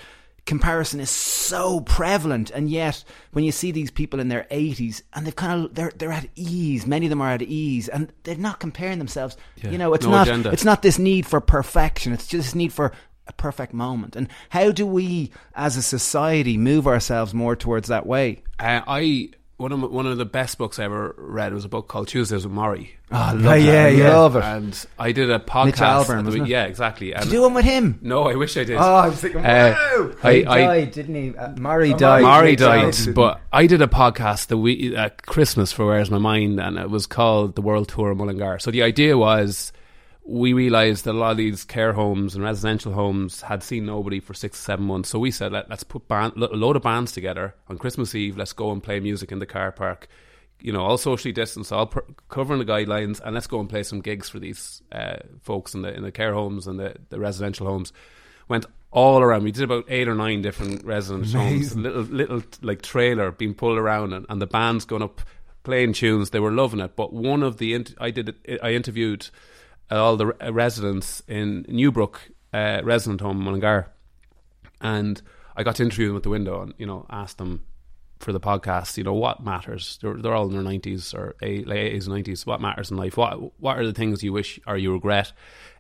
[0.51, 5.25] comparison is so prevalent and yet when you see these people in their 80s and
[5.25, 6.89] they've kind of they're they're at ease.
[6.89, 9.37] Many of them are at ease and they're not comparing themselves.
[9.63, 10.51] Yeah, you know it's no not agenda.
[10.51, 12.13] it's not this need for perfection.
[12.13, 12.91] It's just this need for
[13.29, 14.17] a perfect moment.
[14.17, 18.43] And how do we as a society move ourselves more towards that way?
[18.59, 21.87] Uh, I one of one of the best books I ever read was a book
[21.87, 22.91] called Tuesdays with Morrie.
[23.13, 24.17] oh, yeah, yeah.
[24.17, 25.67] love it And I did a podcast.
[25.67, 26.49] Mitch Albom, the?
[26.49, 27.13] Yeah, exactly.
[27.13, 28.77] And Did you do one with him no, I wish I did.
[28.77, 31.37] oh I was thinking Uh, wow I, he I, died, didn't he?
[31.37, 32.25] Uh, Morrie died.
[32.25, 36.19] Morrie Mitch died, but I did a podcast the week at Christmas for Where's My
[36.19, 38.61] Mind, and it was called the World Tour of Mullingar.
[38.61, 39.73] So the idea was
[40.25, 44.21] we realised that a lot of these care homes and residential homes had seen nobody
[44.21, 45.09] for six, seven months.
[45.09, 48.37] So we said, Let, let's put band, a load of bands together on Christmas Eve.
[48.37, 50.09] Let's go and play music in the car park.
[50.61, 53.83] You know, all socially distanced, all per- covering the guidelines, and let's go and play
[53.83, 57.19] some gigs for these uh, folks in the in the care homes and the, the
[57.19, 57.95] residential homes.
[58.47, 59.45] Went all around.
[59.45, 61.75] We did about eight or nine different residence homes.
[61.77, 65.23] Little little like trailer being pulled around, and, and the bands going up
[65.63, 66.29] playing tunes.
[66.31, 66.95] They were loving it.
[66.95, 69.29] But one of the int- I did it, I interviewed
[69.97, 73.89] all the re- residents in Newbrook uh, resident home in Mullingar,
[74.81, 75.21] and
[75.57, 77.65] I got to interview them at the window and you know asked them
[78.21, 79.99] for the podcast, you know what matters.
[80.03, 82.47] They're, they're all in their nineties or eighties, nineties.
[82.47, 83.17] What matters in life?
[83.17, 85.33] What what are the things you wish or you regret?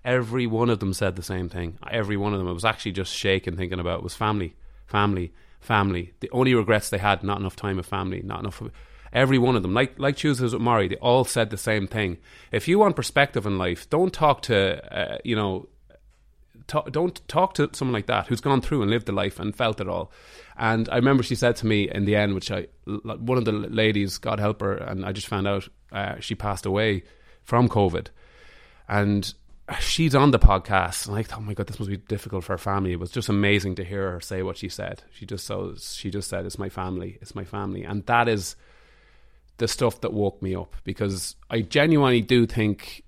[0.04, 1.78] Every one of them said the same thing.
[1.90, 2.48] Every one of them.
[2.48, 6.14] I was actually just shaking thinking about was family, family, family.
[6.20, 8.60] The only regrets they had not enough time with family, not enough.
[8.62, 8.72] Of,
[9.12, 12.18] every one of them, like like Tuesdays with Morrie, they all said the same thing.
[12.52, 15.68] If you want perspective in life, don't talk to uh, you know
[16.66, 19.54] talk, don't talk to someone like that who's gone through and lived the life and
[19.54, 20.12] felt it all.
[20.56, 23.52] And I remember she said to me in the end, which I one of the
[23.52, 27.02] ladies, God help her, and I just found out uh, she passed away
[27.42, 28.08] from COVID,
[28.88, 29.32] and
[29.80, 32.52] she's on the podcast, and I thought, oh my god, this must be difficult for
[32.52, 32.92] her family.
[32.92, 35.02] It was just amazing to hear her say what she said.
[35.12, 38.56] She just so she just said, "It's my family, it's my family," and that is
[39.60, 43.04] the stuff that woke me up because I genuinely do think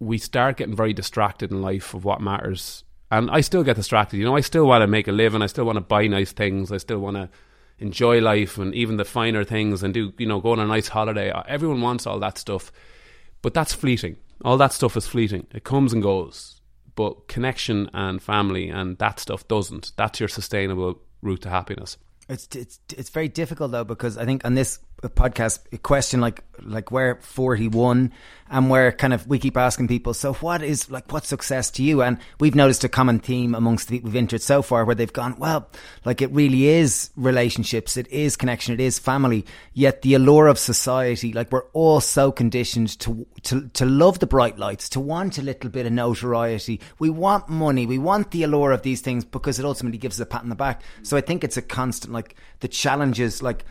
[0.00, 2.84] we start getting very distracted in life of what matters.
[3.10, 4.16] And I still get distracted.
[4.16, 5.42] You know, I still want to make a living.
[5.42, 6.72] I still want to buy nice things.
[6.72, 7.30] I still want to
[7.78, 10.88] enjoy life and even the finer things and do, you know, go on a nice
[10.88, 11.32] holiday.
[11.46, 12.72] Everyone wants all that stuff.
[13.40, 14.16] But that's fleeting.
[14.44, 15.46] All that stuff is fleeting.
[15.54, 16.60] It comes and goes.
[16.96, 19.92] But connection and family and that stuff doesn't.
[19.96, 21.96] That's your sustainable route to happiness.
[22.28, 26.92] It's it's it's very difficult though because I think on this podcast question like like
[26.92, 28.12] we're 41
[28.50, 31.82] and we're kind of we keep asking people so what is like what success to
[31.82, 32.02] you?
[32.02, 35.12] And we've noticed a common theme amongst the people we've entered so far where they've
[35.12, 35.68] gone well
[36.04, 37.96] like it really is relationships.
[37.96, 38.74] It is connection.
[38.74, 39.44] It is family.
[39.72, 44.26] Yet the allure of society like we're all so conditioned to to to love the
[44.26, 46.80] bright lights to want a little bit of notoriety.
[46.98, 47.86] We want money.
[47.86, 50.48] We want the allure of these things because it ultimately gives us a pat on
[50.48, 50.82] the back.
[51.02, 53.64] So i think it's a constant like the challenges like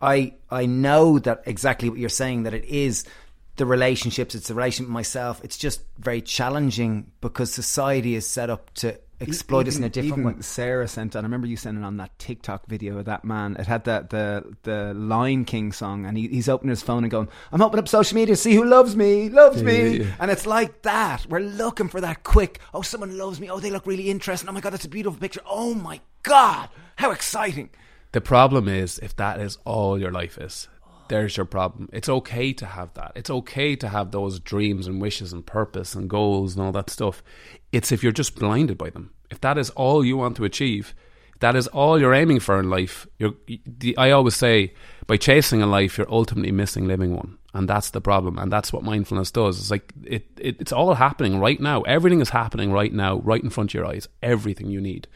[0.00, 3.04] I I know that exactly what you're saying that it is
[3.56, 5.40] the relationships, it's the relationship with myself.
[5.42, 9.88] It's just very challenging because society is set up to exploit even, us in a
[9.88, 10.42] different even way.
[10.42, 11.24] Sarah sent on.
[11.24, 13.56] I remember you sending on that TikTok video of that man.
[13.58, 17.10] It had that the the Lion King song, and he, he's opening his phone and
[17.10, 20.04] going, "I'm opening up social media to see who loves me, loves Yeah, me," yeah,
[20.04, 20.14] yeah.
[20.20, 21.24] and it's like that.
[21.28, 22.60] We're looking for that quick.
[22.74, 23.48] Oh, someone loves me.
[23.50, 24.50] Oh, they look really interesting.
[24.50, 25.40] Oh my god, that's a beautiful picture.
[25.46, 27.70] Oh my god, how exciting!
[28.16, 30.68] The problem is if that is all your life is.
[31.08, 31.90] There's your problem.
[31.92, 33.12] It's okay to have that.
[33.14, 36.88] It's okay to have those dreams and wishes and purpose and goals and all that
[36.88, 37.22] stuff.
[37.72, 39.10] It's if you're just blinded by them.
[39.30, 40.94] If that is all you want to achieve,
[41.40, 43.06] that is all you're aiming for in life.
[43.18, 44.72] The, I always say,
[45.06, 48.38] by chasing a life, you're ultimately missing living one, and that's the problem.
[48.38, 49.60] And that's what mindfulness does.
[49.60, 51.82] It's like it, it it's all happening right now.
[51.82, 54.08] Everything is happening right now, right in front of your eyes.
[54.22, 55.06] Everything you need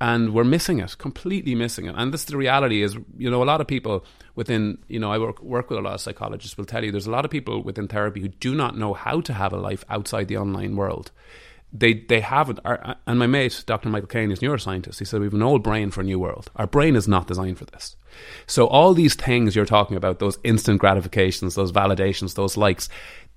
[0.00, 1.94] and we're missing it, completely missing it.
[1.96, 4.04] And this is the reality is, you know, a lot of people
[4.36, 7.06] within, you know, I work work with a lot of psychologists will tell you there's
[7.06, 9.84] a lot of people within therapy who do not know how to have a life
[9.88, 11.10] outside the online world.
[11.72, 12.60] They they haven't.
[12.64, 13.88] And my mate, Dr.
[13.88, 15.00] Michael Kane, is neuroscientist.
[15.00, 16.50] He said we have an old brain for a new world.
[16.56, 17.96] Our brain is not designed for this.
[18.46, 22.88] So all these things you're talking about, those instant gratifications, those validations, those likes,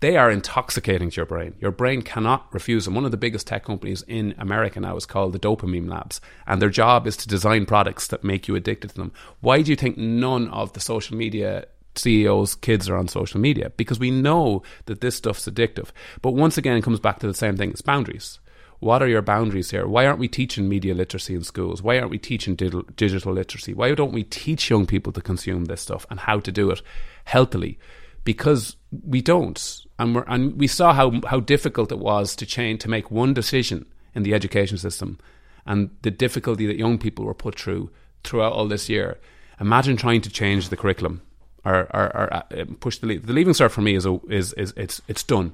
[0.02, 1.54] they are intoxicating to your brain.
[1.60, 2.96] Your brain cannot refuse them.
[2.96, 6.62] One of the biggest tech companies in America now is called the Dopamine Labs, and
[6.62, 9.12] their job is to design products that make you addicted to them.
[9.40, 13.72] Why do you think none of the social media CEOs' kids are on social media?
[13.78, 15.90] Because we know that this stuff's addictive.
[16.22, 18.40] But once again, it comes back to the same thing it's boundaries.
[18.80, 19.86] What are your boundaries here?
[19.86, 21.84] Why aren't we teaching media literacy in schools?
[21.84, 23.76] Why aren't we teaching digital, literacy?
[23.76, 26.82] Why don't we teach young people to consume this stuff and how to do it
[27.26, 27.78] healthily?
[28.24, 32.82] Because we don't and we and we saw how how difficult it was to change
[32.82, 35.20] to make one decision in the education system,
[35.66, 37.90] and the difficulty that young people were put through
[38.24, 39.20] throughout all this year.
[39.60, 41.22] Imagine trying to change the curriculum
[41.64, 42.42] or, or, or uh,
[42.80, 45.54] push the the leaving cert for me is a, is is it's it's done.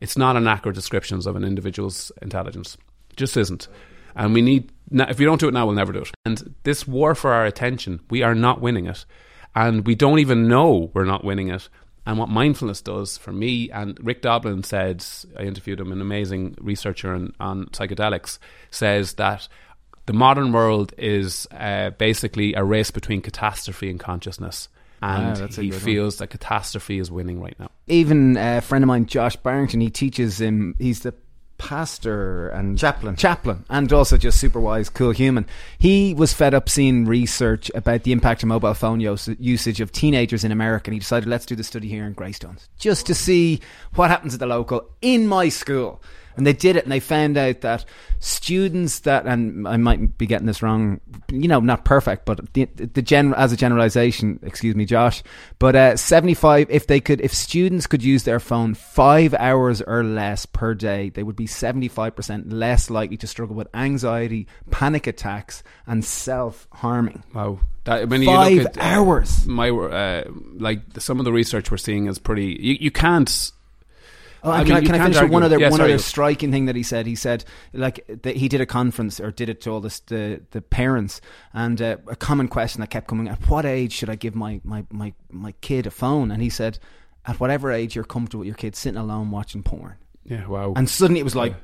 [0.00, 2.76] It's not an accurate description of an individual's intelligence.
[3.10, 3.68] It just isn't.
[4.14, 6.10] And we need if we don't do it now, we'll never do it.
[6.24, 9.04] And this war for our attention, we are not winning it,
[9.54, 11.68] and we don't even know we're not winning it
[12.06, 15.04] and what mindfulness does for me, and Rick Doblin said,
[15.36, 18.38] I interviewed him, an amazing researcher on, on psychedelics,
[18.70, 19.48] says that
[20.06, 24.68] the modern world is uh, basically a race between catastrophe and consciousness.
[25.02, 25.80] And Wow, he good one.
[25.80, 27.70] feels that catastrophe is winning right now.
[27.86, 30.74] Even a friend of mine, Josh Barrington, he teaches him.
[30.78, 31.12] He's the
[31.58, 33.16] pastor and Chaplain.
[33.16, 35.46] chaplain, and also just super wise, cool human.
[35.78, 40.44] He was fed up seeing research about the impact of mobile phone usage of teenagers
[40.44, 43.60] in America, and he decided, let's do the study here in Greystones, just to see
[43.94, 46.02] what happens at the local in my school.
[46.36, 47.84] And they did it, and they found out that
[48.18, 52.64] students that, and I might be getting this wrong, you know, not perfect, but the,
[52.64, 55.22] the gen, as a generalization, excuse me, Josh,
[55.58, 60.02] but uh, 75, if they could, if students could use their phone five hours or
[60.04, 65.62] less per day, they would be 75% less likely to struggle with anxiety, panic attacks,
[65.86, 67.22] and self harming.
[67.34, 67.60] Wow.
[67.84, 69.46] That, when you Five look at, uh, hours.
[69.46, 70.24] my uh,
[70.58, 72.56] like some of the research we're seeing is pretty.
[72.60, 73.52] You, you can't.
[74.46, 75.78] Oh, I and mean, can I, can I can't finish with one other Yeah, one
[75.78, 75.92] sorry.
[75.94, 77.06] other striking thing that he said?
[77.06, 80.40] He said like that he did a conference or did it to all this, the
[80.52, 81.20] the parents,
[81.52, 84.60] and uh, a common question that kept coming: At what age should I give my
[84.64, 86.30] my my my kid a phone?
[86.30, 86.78] And he said,
[87.26, 89.96] at whatever age you're comfortable with your kid sitting alone watching porn.
[90.24, 90.46] Yeah.
[90.46, 90.74] Wow.
[90.76, 91.54] And suddenly it was like,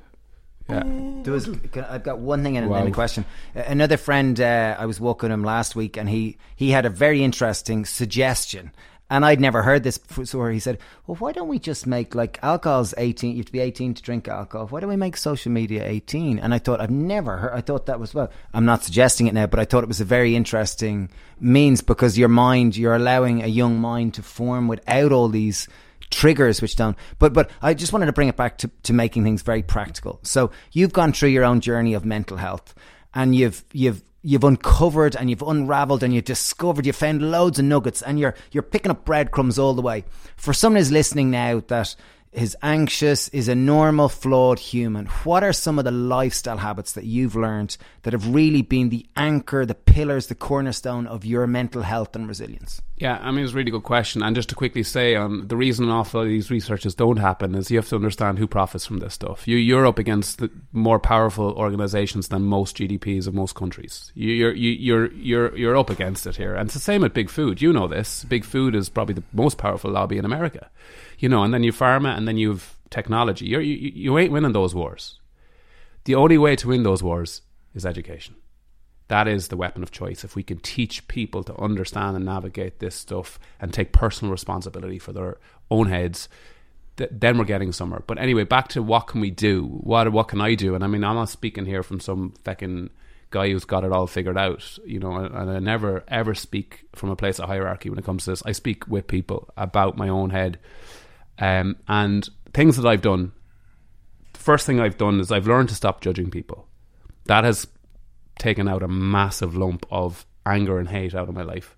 [0.69, 0.83] Yeah.
[1.23, 1.49] There was,
[1.89, 2.79] I've got one thing and Wow.
[2.79, 3.25] then a question.
[3.55, 7.23] Another friend, uh, I was walking him last week, and he he had a very
[7.23, 8.73] interesting suggestion.
[9.13, 10.51] And I'd never heard this before.
[10.51, 13.33] He said, "Well, why don't we just make like alcohol's eighteen?
[13.33, 14.69] You have to be eighteen to drink alcohol.
[14.69, 16.39] Why don't we make social media eighteen?
[16.39, 17.53] And I thought I've never heard.
[17.53, 18.31] I thought that was well.
[18.55, 22.17] I'm not suggesting it now, but I thought it was a very interesting means because
[22.17, 25.69] your mind, you're allowing a young mind to form without all these
[26.11, 29.25] triggers which don't but but I just wanted to bring it back to, to making
[29.25, 30.21] things very practical.
[30.23, 32.75] So you've gone through your own journey of mental health
[33.15, 37.65] and you've you've you've uncovered and you've unraveled and you've discovered you've found loads of
[37.65, 40.05] nuggets and you're you're picking up breadcrumbs all the way.
[40.37, 41.95] For someone who's listening now that
[42.33, 45.07] is anxious, is a normal, flawed human.
[45.25, 49.07] What are some of the lifestyle habits that you've learned that have really been the
[49.17, 52.81] anchor, the pillars, the cornerstone of your mental health and resilience?
[52.97, 54.23] Yeah, I mean, it's a really good question.
[54.23, 57.19] And just to quickly say, um, the reason an awful lot of these researches don't
[57.19, 59.47] happen is you have to understand who profits from this stuff.
[59.47, 64.11] You, you're up against the more powerful organizations than most GDPs of most countries.
[64.15, 66.55] You, you're, you, you're, you're, you're up against it here.
[66.55, 67.61] And it's the same with Big Food.
[67.61, 68.25] You know this.
[68.25, 70.71] Big Food is probably the most powerful lobby in America.
[71.23, 73.47] You know, and then you pharma, and then you've technology.
[73.47, 75.21] You're, you, you ain't winning those wars.
[76.05, 77.43] The only way to win those wars
[77.75, 78.35] is education.
[79.07, 80.25] That is the weapon of choice.
[80.25, 84.99] If we can teach people to understand and navigate this stuff and take personal responsibility
[84.99, 85.39] for their
[85.71, 86.29] own heads,
[86.97, 88.03] th- then we're getting somewhere.
[88.07, 89.65] But anyway, back to what can we do?
[89.65, 90.75] What what can I do?
[90.75, 92.91] And I mean, I'm not speaking here from some fucking
[93.31, 95.13] guy who's got it all figured out, you know.
[95.13, 98.31] And, and I never ever speak from a place of hierarchy when it comes to
[98.31, 98.43] this.
[98.45, 100.59] I speak with people about my own head,
[101.43, 103.33] um, and things that I've done.
[104.33, 106.69] The first thing I've done is I've learned to stop judging people.
[107.27, 107.67] That has
[108.39, 111.77] taken out a massive lump of anger and hate out of my life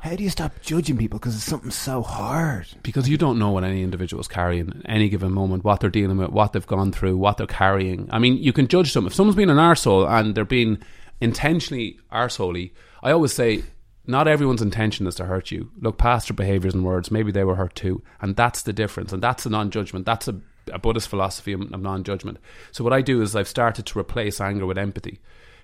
[0.00, 1.18] How do you stop judging people?
[1.18, 2.66] Because it's something so hard.
[2.82, 5.90] because you don't know what any individual is carrying at any given moment, what they're
[5.90, 8.08] dealing with, what they've gone through, what they're carrying.
[8.12, 9.06] I mean, you can judge them.
[9.06, 10.78] If someone's been an arsehole and they're being
[11.20, 13.62] intentionally arseholey, I always say,
[14.06, 15.70] not everyone's intention is to hurt you.
[15.80, 17.10] Look past their behaviours and words.
[17.10, 18.02] Maybe they were hurt too.
[18.20, 19.12] And that's the difference.
[19.12, 20.06] And that's a non judgment.
[20.06, 20.40] That's a,
[20.72, 22.38] a Buddhist philosophy of, non judgment.
[22.72, 25.20] So, what I do is I've started to replace anger with empathy.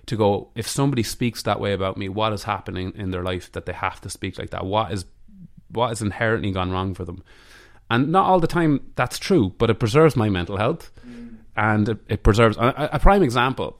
[0.07, 3.49] To go, if somebody speaks that way about me, what is happening in their life
[3.53, 4.65] that they have to speak like that?
[4.65, 5.05] What is
[5.73, 7.23] what has inherently gone wrong for them.
[7.89, 10.91] And not all the time that's true, but it preserves my mental health
[11.55, 13.77] and it, it preserves a, a- a prime example.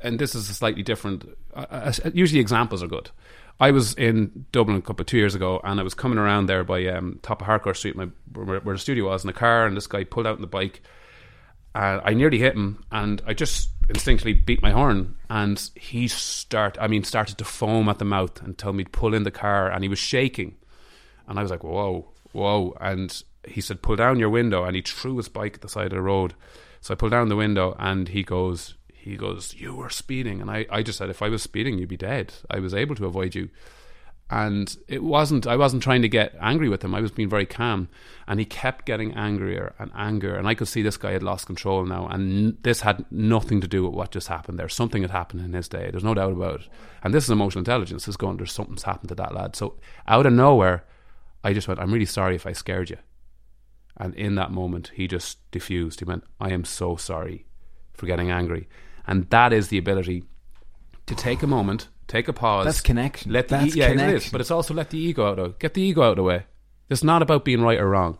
[0.00, 1.24] And this is a slightly different.
[1.54, 3.10] Uh, uh, usually, examples are good.
[3.62, 6.46] I was in Dublin a couple of two years ago, and I was coming around
[6.46, 9.32] there by um, top of Harcourt Street, my, where, where the studio was, in the
[9.32, 10.82] car, and this guy pulled out in the bike,
[11.72, 16.76] and I nearly hit him, and I just instinctively beat my horn, and he start,
[16.80, 19.30] I mean, started to foam at the mouth and told me to pull in the
[19.30, 20.56] car, and he was shaking,
[21.28, 24.82] and I was like, whoa, whoa, and he said, pull down your window, and he
[24.82, 26.34] threw his bike at the side of the road,
[26.80, 30.48] so I pulled down the window, and he goes, he goes, you were speeding, and
[30.48, 32.34] I, I just said, if I was speeding, you'd be dead.
[32.48, 33.50] I was able to avoid you.
[34.30, 36.94] And it wasn't i wasn't trying to get angry with him.
[36.94, 37.88] I was being very calm.
[38.26, 41.44] And he kept getting angrier and angrier and i could see this guy had lost
[41.44, 42.06] control now.
[42.06, 44.70] And this had nothing to do with what just happened there.
[44.70, 45.90] Something had happened in his day.
[45.90, 46.68] There's no doubt about it.
[47.02, 48.08] And this is emotional intelligence.
[48.08, 49.54] Is going there's something's happened to that lad.
[49.54, 49.74] So
[50.08, 50.84] out of nowhere
[51.44, 52.98] i just went i'm really sorry if i scared you.
[53.98, 55.98] And in that moment he just diffused.
[55.98, 57.44] He went i am so sorry
[57.92, 58.66] for getting angry
[59.06, 60.24] and that is the ability
[61.06, 63.32] to take a moment take a pause That's connection.
[63.32, 64.32] let the That's e- yeah, it is, connection.
[64.32, 66.44] but it's also let the ego out of get the ego out of the way.
[66.90, 68.18] It's not about being right or wrong,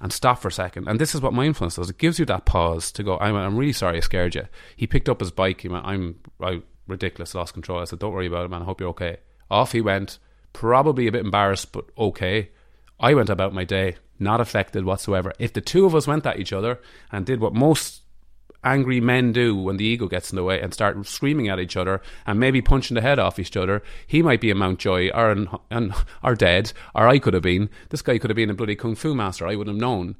[0.00, 0.86] and stop for a second.
[0.86, 1.90] And this is what mindfulness does.
[1.90, 3.18] It gives you that pause to go.
[3.18, 4.46] I'm, I'm really sorry I scared you.
[4.76, 5.62] He picked up his bike.
[5.62, 7.80] He went, I'm I, ridiculous, lost control.
[7.80, 8.62] I said, don't worry about it, man.
[8.62, 9.16] I hope you're okay.
[9.50, 10.18] Off he went,
[10.52, 12.50] probably a bit embarrassed, but okay.
[13.00, 15.32] I went about my day, not affected whatsoever.
[15.40, 17.99] If the two of us went at each other and did what most
[18.62, 21.76] angry men do when the ego gets in the way and start screaming at each
[21.76, 23.82] other and maybe punching the head off each other.
[24.06, 27.70] He might be a Mountjoy or an, an, or dead, or I could have been.
[27.88, 29.46] This guy could have been a bloody kung fu master.
[29.46, 30.16] I wouldn't have known.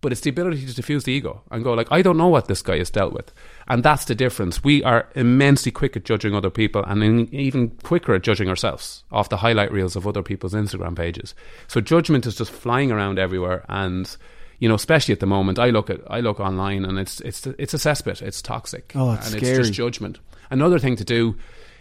[0.00, 2.48] But it's the ability to diffuse the ego and go like, I don't know what
[2.48, 3.32] this guy has dealt with,
[3.68, 4.64] and that's the difference.
[4.64, 9.04] We are immensely quick at judging other people, and in- even quicker at judging ourselves
[9.12, 11.36] off the highlight reels of other people's Instagram pages.
[11.68, 14.16] So judgment is just flying around everywhere, and
[14.62, 17.44] you know, especially at the moment, I look at I look online and it's it's
[17.58, 18.22] it's a cesspit.
[18.22, 18.92] It's toxic.
[18.94, 19.58] Oh, it's and scary.
[19.58, 20.20] it's just judgment.
[20.50, 21.36] Another thing to do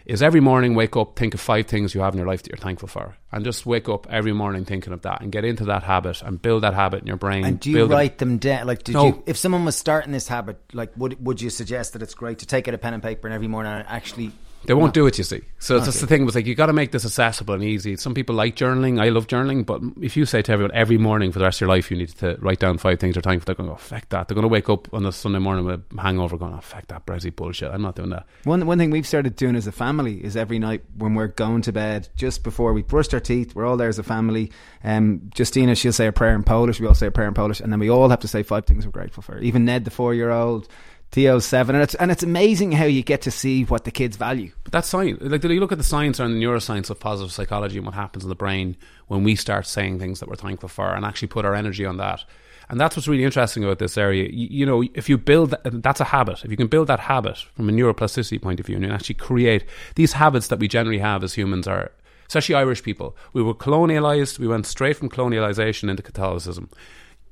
[0.07, 2.49] is every morning wake up, think of five things you have in your life that
[2.49, 5.63] you're thankful for, and just wake up every morning thinking of that and get into
[5.65, 7.45] that habit and build that habit in your brain.
[7.45, 8.65] And do you write them down?
[8.65, 9.05] Like, did No.
[9.05, 9.23] you?
[9.27, 12.47] If someone was starting this habit, like, would would you suggest that it's great to
[12.47, 14.31] take out a pen and paper and every morning and actually?
[14.65, 15.41] They won't do it, you see.
[15.59, 16.25] So that's the thing.
[16.25, 17.95] Was like you got to make this accessible and easy.
[17.97, 19.01] Some people like journaling.
[19.01, 21.61] I love journaling, but if you say to everyone every morning for the rest of
[21.61, 23.77] your life you need to write down five things you're thankful, they're going to go,
[23.77, 26.53] "Fuck that." They're going to wake up on a Sunday morning with a hangover, going,
[26.53, 28.25] "Oh, fuck that, Bressie bullshit." I'm not doing that.
[28.43, 31.61] One one thing we've started doing as a family is every night when we're going
[31.63, 34.51] to bed, just before we brush our teeth, we're all there as a family.
[34.83, 36.79] Um, Justina, she'll say a prayer in Polish.
[36.79, 38.65] We all say a prayer in Polish, and then we all have to say five
[38.65, 39.39] things we're grateful for.
[39.39, 40.67] Even Ned, the four-year-old,
[41.11, 43.91] Theo's oh seven, and it's and it's amazing how you get to see what the
[43.91, 44.51] kids value.
[44.63, 45.19] But that's science.
[45.21, 48.23] Like, you look at the science and the neuroscience of positive psychology and what happens
[48.23, 51.43] in the brain when we start saying things that we're thankful for and actually put
[51.43, 52.23] our energy on that.
[52.69, 54.29] And that's what's really interesting about this area.
[54.31, 56.45] You, you know, if you build that, that's a habit.
[56.45, 59.15] If you can build that habit from a neuroplasticity point of view and you actually
[59.15, 61.91] create these habits that we generally have as humans are,
[62.27, 64.39] especially Irish people, we were colonialized.
[64.39, 66.69] We went straight from colonialization into Catholicism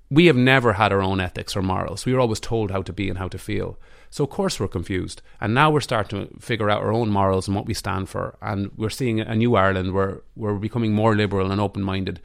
[0.10, 2.06] we have never had our own ethics or morals.
[2.06, 3.78] We were always told how to be and how to feel.
[4.10, 7.48] So of course we're confused, and now we're starting to figure out our own morals
[7.48, 8.38] and what we stand for.
[8.42, 12.20] And we're seeing a new Ireland where we're becoming more liberal and open minded,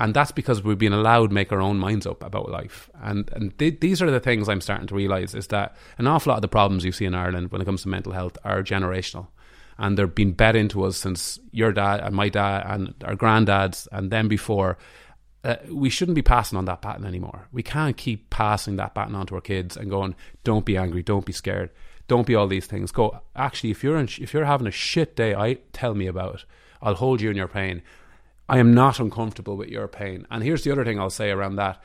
[0.00, 2.88] and that's because we've been allowed to make our own minds up about life.
[3.02, 6.30] And and th- these are the things I'm starting to realise is that an awful
[6.30, 8.62] lot of the problems you see in Ireland when it comes to mental health are
[8.62, 9.26] generational.
[9.80, 13.86] And they're being bet into us since your dad and my dad and our granddads
[13.92, 14.76] and then before
[15.48, 17.48] uh, we shouldn't be passing on that baton anymore.
[17.52, 21.02] We can't keep passing that baton on to our kids and going, "Don't be angry,
[21.02, 21.70] don't be scared,
[22.06, 25.16] don't be all these things." Go, actually, if you're in, if you're having a shit
[25.16, 26.44] day, I tell me about it.
[26.82, 27.80] I'll hold you in your pain.
[28.46, 30.26] I am not uncomfortable with your pain.
[30.30, 31.82] And here's the other thing I'll say around that.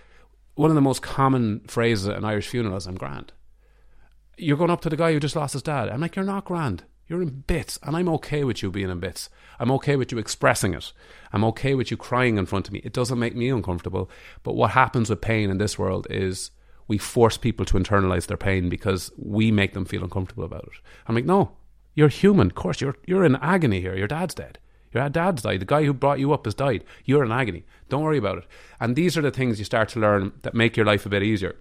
[0.56, 3.32] One of the most common phrases at an Irish funeral is, "I'm grand."
[4.38, 5.88] You're going up to the guy who just lost his dad.
[5.88, 9.00] I'm like, "You're not grand." You're in bits, and I'm okay with you being in
[9.00, 9.30] bits.
[9.60, 10.94] I'm okay with you expressing it.
[11.32, 12.82] I'm okay with you crying in front of me.
[12.84, 14.10] It doesn't make me uncomfortable.
[14.44, 16.52] But what happens with pain in this world is
[16.88, 20.80] we force people to internalize their pain because we make them feel uncomfortable about it.
[21.08, 21.52] I'm like, no,
[21.94, 22.48] you're human.
[22.48, 23.96] Of course, you're you're in agony here.
[23.96, 24.60] Your dad's dead.
[24.94, 25.60] Your dad's died.
[25.60, 26.84] The guy who brought you up has died.
[27.04, 27.66] You're in agony.
[27.90, 28.48] Don't worry about it.
[28.80, 31.24] And these are the things you start to learn that make your life a bit
[31.24, 31.56] easier.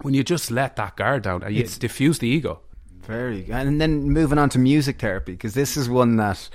[0.00, 2.60] When you just let that guard down and you diffuse the ego.
[3.06, 3.54] Very good.
[3.54, 6.48] And then moving on to music therapy, because this is one that,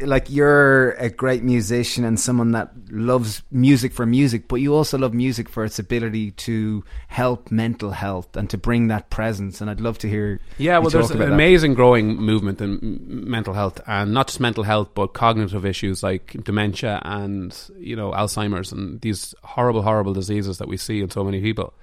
[0.00, 4.96] like, you're a great musician and someone that loves music for music, but you also
[4.96, 9.60] love music for its ability to help mental health and to bring that presence.
[9.60, 10.40] And I'd love to hear.
[10.58, 11.32] Yeah, well, there's an that.
[11.32, 16.32] amazing growing movement in mental health, and not just mental health, but cognitive issues like
[16.44, 21.24] dementia and you know Alzheimer's and these horrible, horrible diseases that we see in so
[21.24, 21.74] many people.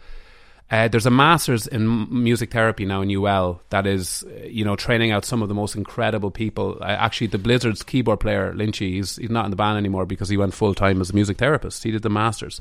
[0.70, 4.76] Uh, there's a master's in music therapy now in UL that is, uh, you know,
[4.76, 6.78] training out some of the most incredible people.
[6.82, 10.28] Uh, actually, the Blizzards' keyboard player Lynchy, he's he's not in the band anymore because
[10.28, 11.84] he went full time as a music therapist.
[11.84, 12.60] He did the masters,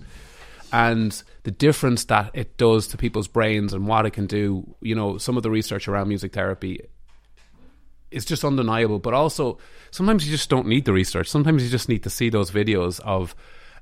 [0.73, 4.77] and the difference that it does to people's brains and what it can do.
[4.81, 6.87] You know, some of the research around music therapy
[8.13, 9.01] is just undeniable.
[9.01, 9.59] But also,
[9.91, 11.29] sometimes you just don't need the research.
[11.29, 13.35] Sometimes you just need to see those videos of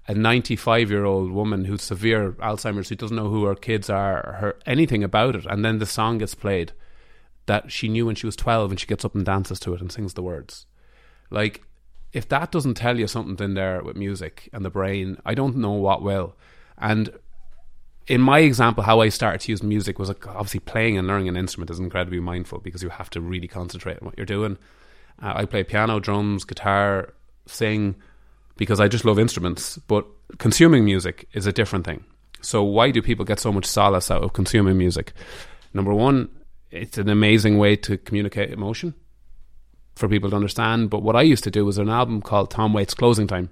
[0.07, 4.27] a 95 year old woman who's severe Alzheimer's, who doesn't know who her kids are,
[4.27, 6.73] or her anything about it, and then the song gets played
[7.47, 9.81] that she knew when she was 12, and she gets up and dances to it
[9.81, 10.67] and sings the words.
[11.31, 11.63] Like,
[12.13, 15.57] if that doesn't tell you something in there with music and the brain, I don't
[15.57, 16.37] know what will.
[16.79, 17.11] And
[18.07, 21.29] in my example, how I started to use music was like, obviously playing and learning
[21.29, 24.59] an instrument is incredibly mindful because you have to really concentrate on what you're doing.
[25.23, 27.15] Uh, I play piano, drums, guitar,
[27.47, 27.97] sing
[28.57, 29.79] because I just love instruments.
[29.79, 30.07] But
[30.39, 32.05] consuming music is a different thing.
[32.41, 35.13] So why do people get so much solace out of consuming music?
[35.73, 36.29] Number one,
[36.71, 38.95] it's an amazing way to communicate emotion
[39.97, 40.91] for people to understand.
[40.91, 43.51] But what I used to do was an album called Tom Waits' Closing Time,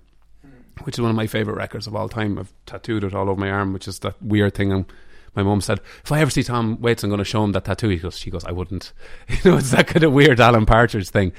[0.82, 2.38] which is one of my favorite records of all time.
[2.38, 4.72] I've tattooed it all over my arm, which is that weird thing.
[4.72, 4.84] And
[5.34, 7.64] my mom said, if I ever see Tom Waits, I'm going to show him that
[7.64, 7.88] tattoo.
[7.88, 8.92] He goes, she goes, I wouldn't.
[9.28, 11.32] You know, it's that kind of weird Alan Partridge thing.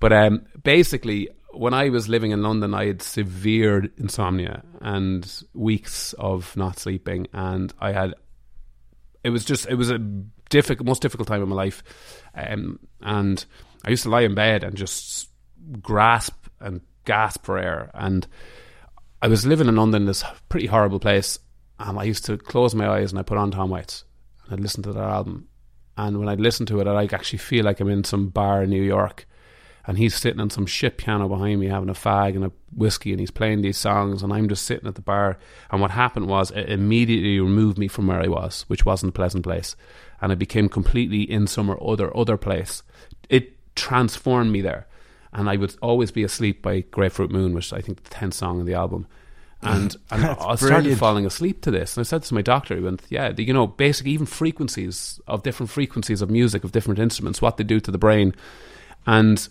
[0.00, 1.28] But um, basically,
[1.58, 7.26] when I was living in London, I had severe insomnia and weeks of not sleeping,
[7.32, 8.14] and I had.
[9.24, 11.82] It was just it was a difficult, most difficult time of my life,
[12.34, 13.44] um, and
[13.84, 15.30] I used to lie in bed and just
[15.82, 17.90] grasp and gasp for air.
[17.94, 18.26] And
[19.20, 21.38] I was living in London, this pretty horrible place.
[21.80, 24.04] And I used to close my eyes and I put on Tom Waits
[24.44, 25.48] and I'd listen to that album.
[25.96, 28.62] And when I'd listen to it, I'd like actually feel like I'm in some bar
[28.62, 29.26] in New York.
[29.88, 33.10] And he's sitting on some shit piano behind me having a fag and a whiskey
[33.10, 35.38] and he's playing these songs and I'm just sitting at the bar.
[35.70, 39.14] And what happened was it immediately removed me from where I was, which wasn't a
[39.14, 39.76] pleasant place.
[40.20, 42.82] And I became completely in some or other other place.
[43.30, 44.86] It transformed me there.
[45.32, 48.60] and I would always be asleep by Grapefruit Moon, which I think the tenth song
[48.60, 49.06] in the album.
[49.62, 50.98] And, and I started brilliant.
[50.98, 51.96] falling asleep to this.
[51.96, 55.18] And I said to my doctor, he went, Yeah, the, you know, basic, even frequencies
[55.26, 58.34] of different frequencies of music, of different instruments, what they do to the brain.
[59.06, 59.48] And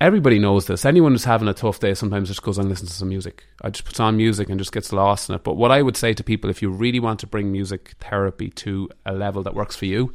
[0.00, 0.84] everybody knows this.
[0.84, 3.44] Anyone who's having a tough day sometimes just goes and listens to some music.
[3.62, 5.44] I just puts on music and just gets lost in it.
[5.44, 8.50] But what I would say to people, if you really want to bring music therapy
[8.50, 10.14] to a level that works for you,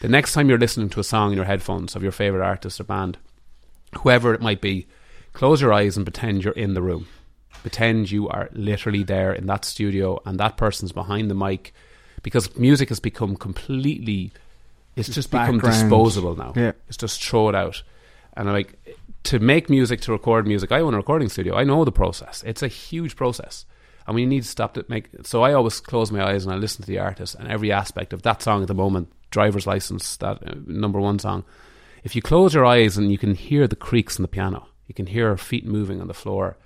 [0.00, 2.80] the next time you're listening to a song in your headphones of your favorite artist
[2.80, 3.18] or band,
[3.98, 4.86] whoever it might be,
[5.32, 7.06] close your eyes and pretend you're in the room.
[7.62, 11.74] Pretend you are literally there in that studio and that person's behind the mic
[12.22, 14.32] because music has become completely
[14.96, 15.80] it's just, become background.
[15.80, 16.52] disposable now.
[16.56, 16.72] Yeah.
[16.88, 17.82] It's just throw it out.
[18.40, 21.56] And like to make music, to record music, I own a recording studio.
[21.56, 22.42] I know the process.
[22.46, 23.66] It's a huge process.
[24.06, 26.56] And we need to stop to make so I always close my eyes and I
[26.56, 30.16] listen to the artist and every aspect of that song at the moment, driver's license,
[30.16, 31.44] that uh, number one song.
[32.02, 34.94] If you close your eyes and you can hear the creaks in the piano, you
[34.94, 36.56] can hear feet moving on the floor,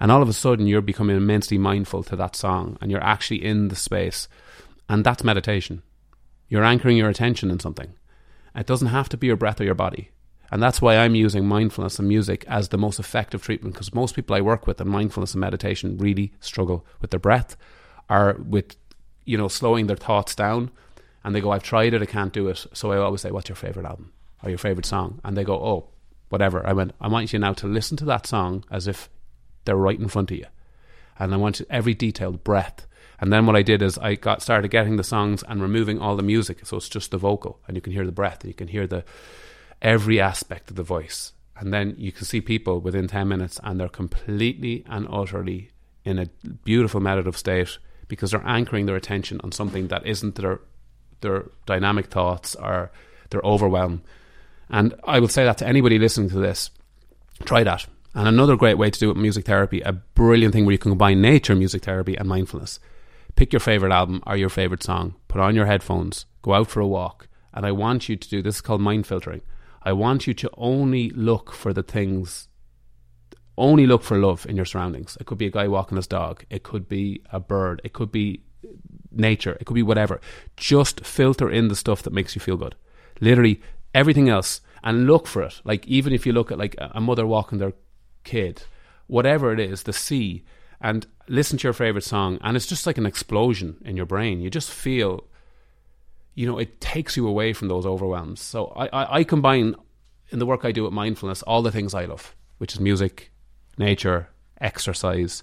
[0.00, 3.44] and all of a sudden you're becoming immensely mindful to that song and you're actually
[3.44, 4.26] in the space.
[4.88, 5.84] And that's meditation.
[6.48, 7.94] You're anchoring your attention in something.
[8.56, 10.10] It doesn't have to be your breath or your body.
[10.52, 14.14] And that's why I'm using mindfulness and music as the most effective treatment because most
[14.14, 17.56] people I work with in mindfulness and meditation really struggle with their breath
[18.10, 18.76] or with,
[19.24, 20.70] you know, slowing their thoughts down.
[21.24, 22.66] And they go, I've tried it, I can't do it.
[22.74, 25.22] So I always say, What's your favorite album or your favorite song?
[25.24, 25.88] And they go, Oh,
[26.28, 26.66] whatever.
[26.66, 29.08] I went, I want you now to listen to that song as if
[29.64, 30.46] they're right in front of you.
[31.18, 32.86] And I want you, every detailed breath.
[33.18, 36.16] And then what I did is I got started getting the songs and removing all
[36.16, 38.54] the music, so it's just the vocal, and you can hear the breath, and you
[38.54, 39.04] can hear the
[39.82, 41.32] every aspect of the voice.
[41.56, 45.70] And then you can see people within ten minutes, and they're completely and utterly
[46.04, 46.26] in a
[46.64, 47.78] beautiful meditative state
[48.08, 50.60] because they're anchoring their attention on something that isn't their
[51.20, 52.90] their dynamic thoughts or
[53.30, 54.02] their overwhelm.
[54.68, 56.70] And I will say that to anybody listening to this,
[57.44, 57.86] try that.
[58.14, 60.90] And another great way to do it, music therapy, a brilliant thing where you can
[60.90, 62.80] combine nature, music therapy, and mindfulness.
[63.36, 66.80] Pick your favorite album or your favorite song, put on your headphones, go out for
[66.80, 69.40] a walk, and I want you to do this is called mind filtering.
[69.84, 72.48] I want you to only look for the things,
[73.56, 75.16] only look for love in your surroundings.
[75.20, 78.12] It could be a guy walking his dog, it could be a bird, it could
[78.12, 78.42] be
[79.10, 80.20] nature, it could be whatever.
[80.56, 82.74] Just filter in the stuff that makes you feel good.
[83.20, 83.60] Literally
[83.94, 85.60] everything else, and look for it.
[85.64, 87.72] Like even if you look at like a mother walking their
[88.24, 88.62] kid,
[89.06, 90.44] whatever it is, the sea,
[90.80, 94.40] and listen to your favorite song, and it's just like an explosion in your brain.
[94.40, 95.26] You just feel,
[96.34, 98.40] you know, it takes you away from those overwhelms.
[98.40, 99.74] So I, I, I combine
[100.30, 103.30] in the work I do with mindfulness all the things I love, which is music,
[103.76, 104.28] nature,
[104.60, 105.42] exercise,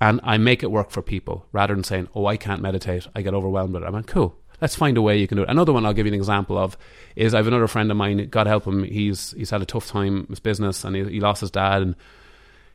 [0.00, 3.22] and I make it work for people rather than saying, "Oh, I can't meditate, I
[3.22, 4.36] get overwhelmed with it." I mean, cool.
[4.60, 5.48] Let's find a way you can do it.
[5.48, 6.76] Another one I'll give you an example of
[7.16, 8.28] is I have another friend of mine.
[8.28, 11.40] God help him, he's he's had a tough time with business and he, he lost
[11.40, 11.94] his dad and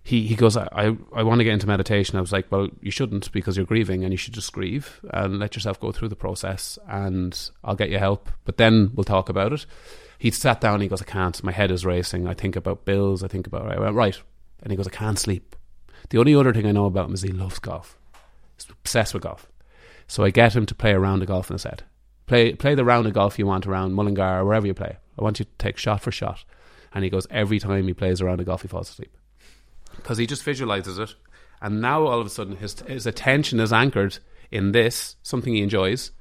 [0.05, 2.15] he, he goes, I, I, I want to get into meditation.
[2.15, 5.39] I was like, well, you shouldn't because you're grieving and you should just grieve and
[5.39, 8.29] let yourself go through the process and I'll get you help.
[8.43, 9.65] But then we'll talk about it.
[10.19, 11.43] He sat down and he goes, I can't.
[11.43, 12.27] My head is racing.
[12.27, 13.23] I think about bills.
[13.23, 14.21] I think about, I went, right.
[14.61, 15.55] And he goes, I can't sleep.
[16.11, 17.97] The only other thing I know about him is he loves golf.
[18.57, 19.51] He's obsessed with golf.
[20.05, 21.81] So I get him to play a round of golf in his head.
[22.27, 24.97] Play, play the round of golf you want around Mullingar or wherever you play.
[25.17, 26.45] I want you to take shot for shot.
[26.93, 29.17] And he goes, every time he plays a round of golf, he falls asleep
[29.95, 31.15] because he just visualizes it,
[31.61, 34.19] and now all of a sudden his his attention is anchored
[34.51, 36.11] in this something he enjoys.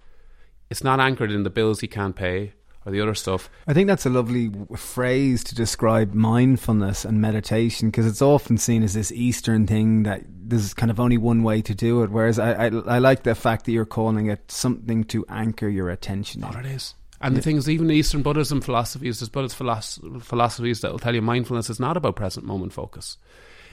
[0.70, 2.54] It's not anchored in the bills he can't pay
[2.86, 3.50] or the other stuff.
[3.66, 8.82] I think that's a lovely phrase to describe mindfulness and meditation because it's often seen
[8.82, 12.10] as this Eastern thing that there's kind of only one way to do it.
[12.10, 15.90] Whereas I, I, I like the fact that you're calling it something to anchor your
[15.90, 16.42] attention.
[16.42, 16.94] What it is.
[17.20, 21.22] And the thing is, even Eastern Buddhism philosophies, there's Buddhist philosophies that will tell you
[21.22, 23.16] mindfulness is not about present moment focus.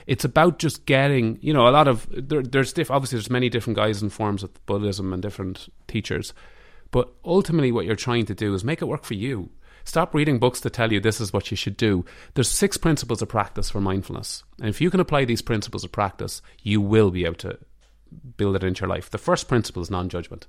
[0.06, 3.48] It's about just getting, you know, a lot of there, there's diff, obviously there's many
[3.48, 6.34] different guys and forms of Buddhism and different teachers,
[6.90, 9.50] but ultimately what you're trying to do is make it work for you.
[9.84, 12.04] Stop reading books to tell you this is what you should do.
[12.34, 15.92] There's six principles of practice for mindfulness, and if you can apply these principles of
[15.92, 17.58] practice, you will be able to
[18.36, 19.10] build it into your life.
[19.10, 20.46] The first principle is non-judgment.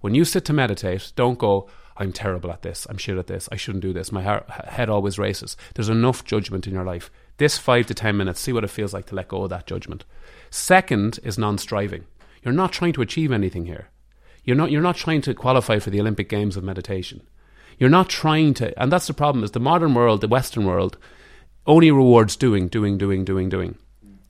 [0.00, 3.48] When you sit to meditate, don't go, I'm terrible at this, I'm shit at this,
[3.52, 5.56] I shouldn't do this, my head always races.
[5.74, 7.10] There's enough judgment in your life.
[7.38, 9.66] This five to ten minutes, see what it feels like to let go of that
[9.66, 10.04] judgment.
[10.50, 12.04] Second is non striving.
[12.42, 13.88] You're not trying to achieve anything here.
[14.44, 17.22] You're not, you're not trying to qualify for the Olympic Games of meditation.
[17.78, 20.98] You're not trying to, and that's the problem, is the modern world, the Western world,
[21.66, 23.78] only rewards doing, doing, doing, doing, doing.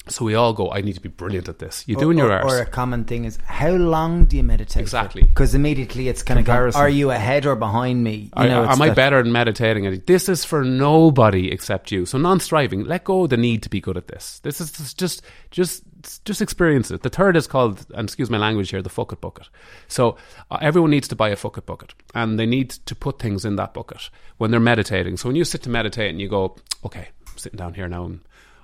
[0.09, 1.85] So we all go, I need to be brilliant at this.
[1.87, 2.53] You're doing your or, arse.
[2.53, 4.81] or a common thing is how long do you meditate?
[4.81, 5.23] Exactly.
[5.23, 6.81] Because immediately it's kind of Comparison.
[6.81, 8.15] are you ahead or behind me?
[8.15, 10.03] You Are, know, it's am I better at meditating?
[10.07, 12.05] This is for nobody except you.
[12.05, 12.85] So non-striving.
[12.85, 14.41] Let go of the need to be good at this.
[14.41, 17.03] This is just just just, just experience it.
[17.03, 19.49] The third is called, and excuse my language here, the fuck it bucket.
[19.89, 20.17] So
[20.51, 23.45] uh, everyone needs to buy a fuck it bucket, and they need to put things
[23.45, 25.17] in that bucket when they're meditating.
[25.17, 28.07] So when you sit to meditate and you go, okay, I'm sitting down here now,
[28.07, 28.21] and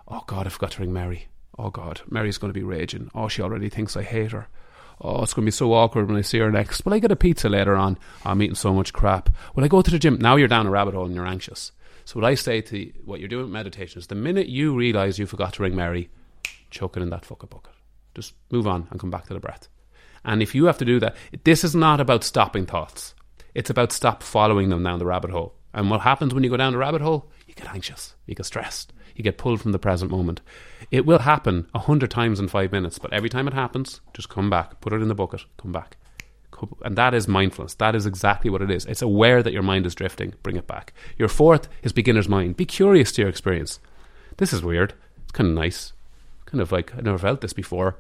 [0.09, 1.29] oh God, I forgot to ring Mary.
[1.59, 3.11] Oh God, Mary's going to be raging.
[3.15, 4.49] Oh, she already thinks I hate her.
[5.01, 6.85] Oh, it's going to be so awkward when I see her next.
[6.85, 7.99] Will I get a pizza later on?
[8.25, 9.31] I'm eating so much crap.
[9.55, 10.19] Will I go to the gym?
[10.19, 11.73] Now you're down a rabbit hole and you're anxious.
[12.05, 14.75] So what I say to you, what you're doing with meditation is the minute you
[14.75, 16.11] realise you forgot to ring Mary,
[16.71, 17.75] chuck it in that fucking bucket.
[18.15, 19.69] Just move on and come back to the breath.
[20.25, 23.15] And if you have to do that, this is not about stopping thoughts.
[23.55, 25.55] It's about stop following them down the rabbit hole.
[25.73, 27.31] And what happens when you go down the rabbit hole?
[27.47, 28.15] You get anxious.
[28.27, 28.93] You get stressed.
[29.19, 30.41] You get pulled from the present moment.
[30.93, 34.29] It will happen a hundred times in five minutes, but every time it happens, just
[34.29, 35.97] come back, put it in the bucket, come back.
[36.85, 37.75] And that is mindfulness.
[37.75, 38.87] That is exactly what it is.
[38.87, 40.35] It's aware that your mind is drifting.
[40.45, 40.93] Bring it back.
[41.19, 42.57] Your fourth is beginner's mind.
[42.57, 43.81] Be curious to your experience.
[44.37, 44.95] This is weird.
[45.25, 45.93] It's kind of nice.
[46.47, 47.97] Kind of like I never felt this before.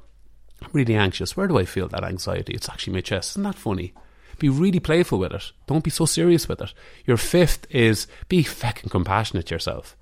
[0.62, 1.36] I'm really anxious.
[1.36, 2.52] Where do I feel that anxiety?
[2.52, 3.32] It's actually my chest.
[3.32, 3.92] Isn't that funny?
[4.38, 5.50] Be really playful with it.
[5.66, 6.72] Don't be so serious with it.
[7.06, 9.96] Your fifth is be fucking compassionate yourself.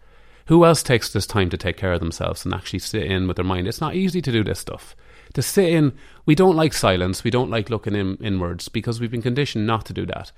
[0.47, 3.37] Who else takes this time to take care of themselves and actually sit in with
[3.37, 3.67] their mind?
[3.67, 4.97] It's not easy to do this stuff.
[5.35, 5.93] To sit in,
[6.25, 7.25] we don't like silence.
[7.25, 10.33] We don't like looking in, inwards because we've been conditioned not to do that.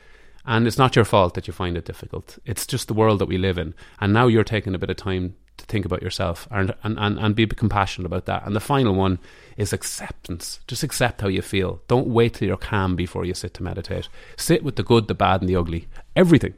[0.47, 2.39] And it's not your fault that you find it difficult.
[2.47, 3.75] It's just the world that we live in.
[4.01, 7.19] And now you're taking a bit of time to think about yourself and, and, and,
[7.19, 8.47] and be compassionate about that.
[8.47, 9.19] And the final one
[9.59, 10.61] is acceptance.
[10.67, 11.83] Just accept how you feel.
[11.87, 14.09] Don't wait till you're calm before you sit to meditate.
[14.39, 15.87] Sit with the good, the bad, and the ugly.
[16.17, 16.55] Everything.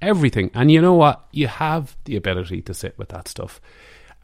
[0.00, 0.50] Everything.
[0.54, 1.26] And you know what?
[1.32, 3.60] You have the ability to sit with that stuff.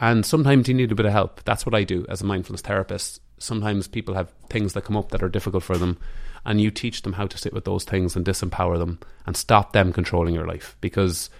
[0.01, 1.43] And sometimes you need a bit of help.
[1.45, 3.21] That's what I do as a mindfulness therapist.
[3.39, 5.99] Sometimes people have things that come up that are difficult for them,
[6.45, 9.73] and you teach them how to sit with those things and disempower them and stop
[9.73, 11.31] them controlling your life because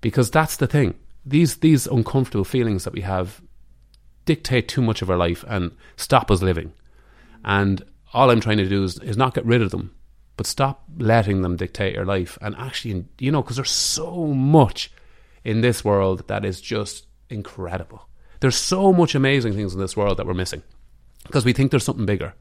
[0.00, 0.94] because that's the thing.
[1.24, 3.40] These these uncomfortable feelings that we have
[4.24, 6.72] dictate too much of our life and stop us living.
[7.44, 9.94] And all I'm trying to do is, is not get rid of them,
[10.40, 12.38] but stop letting them dictate your life.
[12.40, 14.90] And actually, you know, because there's so much
[15.44, 18.08] in this world that is just incredible.
[18.40, 20.62] There's so much amazing things in this world that we're missing
[21.24, 22.32] because we think there's something bigger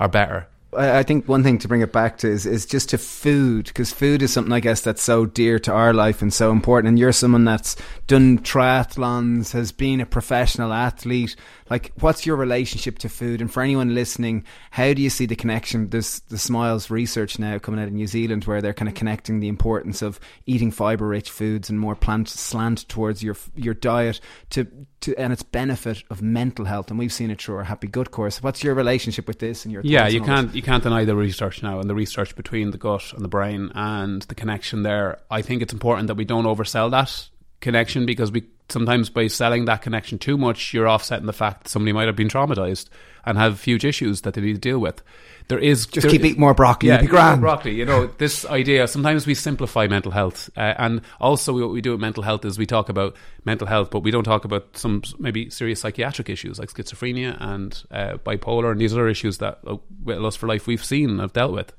[0.00, 0.48] or better.
[0.74, 3.92] I think one thing to bring it back to is, is just to food, because
[3.92, 6.88] food is something I guess that's so dear to our life and so important.
[6.88, 7.76] And you're someone that's
[8.06, 11.36] done triathlons, has been a professional athlete.
[11.72, 13.40] Like, what's your relationship to food?
[13.40, 15.88] And for anyone listening, how do you see the connection?
[15.88, 19.40] There's the Smiles research now coming out of New Zealand where they're kind of connecting
[19.40, 24.20] the importance of eating fiber rich foods and more plant slant towards your your diet
[24.50, 24.66] to,
[25.00, 26.90] to and its benefit of mental health.
[26.90, 28.42] And we've seen it through our Happy Gut course.
[28.42, 30.44] What's your relationship with this and your Yeah, you on all this?
[30.44, 33.28] can't you can't deny the research now and the research between the gut and the
[33.28, 35.20] brain and the connection there.
[35.30, 37.30] I think it's important that we don't oversell that
[37.62, 41.68] connection because we sometimes by selling that connection too much, you're offsetting the fact that
[41.70, 42.88] somebody might have been traumatized
[43.24, 45.02] and have huge issues that they need to deal with.
[45.48, 46.88] There is Just there- keep eating more broccoli.
[46.88, 47.40] yeah, you'll be eat more grand.
[47.40, 47.74] broccoli.
[47.74, 48.86] You know, this idea.
[48.88, 52.58] Sometimes we simplify mental health, uh, and also what we do with mental health is
[52.58, 56.58] we talk about mental health, but we don't talk about some maybe serious psychiatric issues
[56.58, 60.66] like schizophrenia and uh, bipolar and these other issues that uh, with Lust for Life
[60.66, 61.72] we've seen and have dealt with.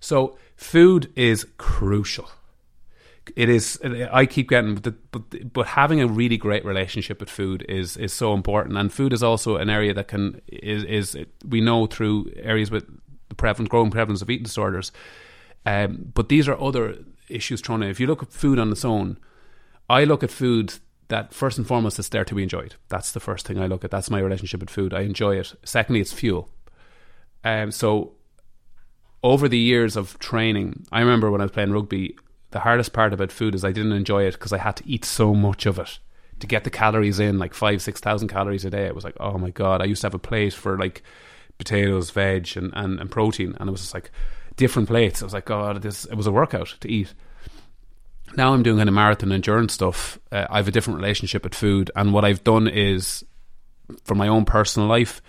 [0.00, 2.28] So food is crucial.
[3.34, 3.80] It is.
[4.12, 8.12] I keep getting, but, but but having a really great relationship with food is is
[8.12, 8.76] so important.
[8.78, 12.86] And food is also an area that can is is we know through areas with
[13.28, 14.92] the prevalent growing prevalence of eating disorders.
[15.64, 16.98] Um, but these are other
[17.28, 17.90] issues thrown in.
[17.90, 19.18] If you look at food on its own,
[19.90, 20.74] I look at food
[21.08, 22.76] that first and foremost it's there to be enjoyed.
[22.88, 23.90] That's the first thing I look at.
[23.90, 24.94] That's my relationship with food.
[24.94, 25.54] I enjoy it.
[25.64, 26.48] Secondly, it's fuel.
[27.44, 28.12] Um, so
[29.22, 32.16] over the years of training, I remember when I was playing rugby,
[32.56, 35.04] the hardest part about food is I didn't enjoy it because I had to eat
[35.04, 35.98] so much of it
[36.40, 38.86] to get the calories in, like five, six thousand calories a day.
[38.86, 39.82] It was like, oh my god!
[39.82, 41.02] I used to have a plate for like
[41.58, 44.10] potatoes, veg, and, and, and protein, and it was just like
[44.56, 45.20] different plates.
[45.20, 47.12] I was like, God, this it was a workout to eat.
[48.38, 50.18] Now I'm doing kind of marathon endurance stuff.
[50.32, 53.22] Uh, I have a different relationship with food, and what I've done is,
[54.04, 55.20] for my own personal life,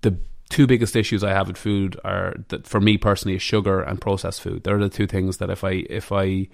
[0.00, 0.18] the
[0.48, 4.00] two biggest issues I have with food are that for me personally is sugar and
[4.00, 4.64] processed food.
[4.64, 6.48] They're the two things that if I if I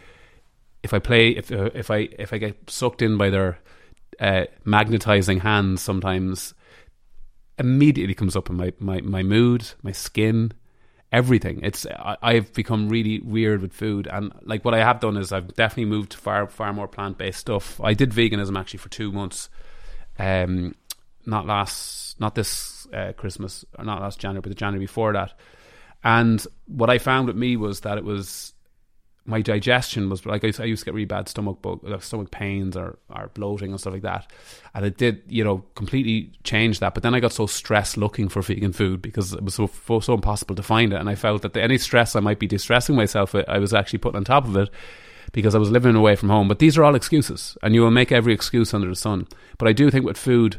[0.82, 3.58] if I play if uh, if I if I get sucked in by their
[4.20, 6.54] uh, magnetizing hands, sometimes
[7.58, 10.52] immediately comes up in my my my mood, my skin,
[11.12, 11.60] everything.
[11.62, 15.32] It's I, I've become really weird with food, and like what I have done is
[15.32, 17.80] I've definitely moved to far far more plant based stuff.
[17.80, 19.48] I did veganism actually for two months.
[20.18, 20.74] Um,
[21.26, 25.32] not last, not this uh, Christmas or not last January, but the January before that.
[26.02, 28.54] And what I found with me was that it was
[29.26, 32.76] my digestion was like I, used to get really bad stomach bug, like stomach pains
[32.76, 34.30] or, or bloating and stuff like that,
[34.74, 36.92] and it did you know completely change that.
[36.94, 39.68] But then I got so stressed looking for vegan food because it was so
[40.00, 42.46] so impossible to find it, and I felt that the, any stress I might be
[42.46, 44.68] distressing myself with, I was actually putting on top of it
[45.32, 46.46] because I was living away from home.
[46.46, 49.26] But these are all excuses, and you will make every excuse under the sun.
[49.56, 50.58] But I do think with food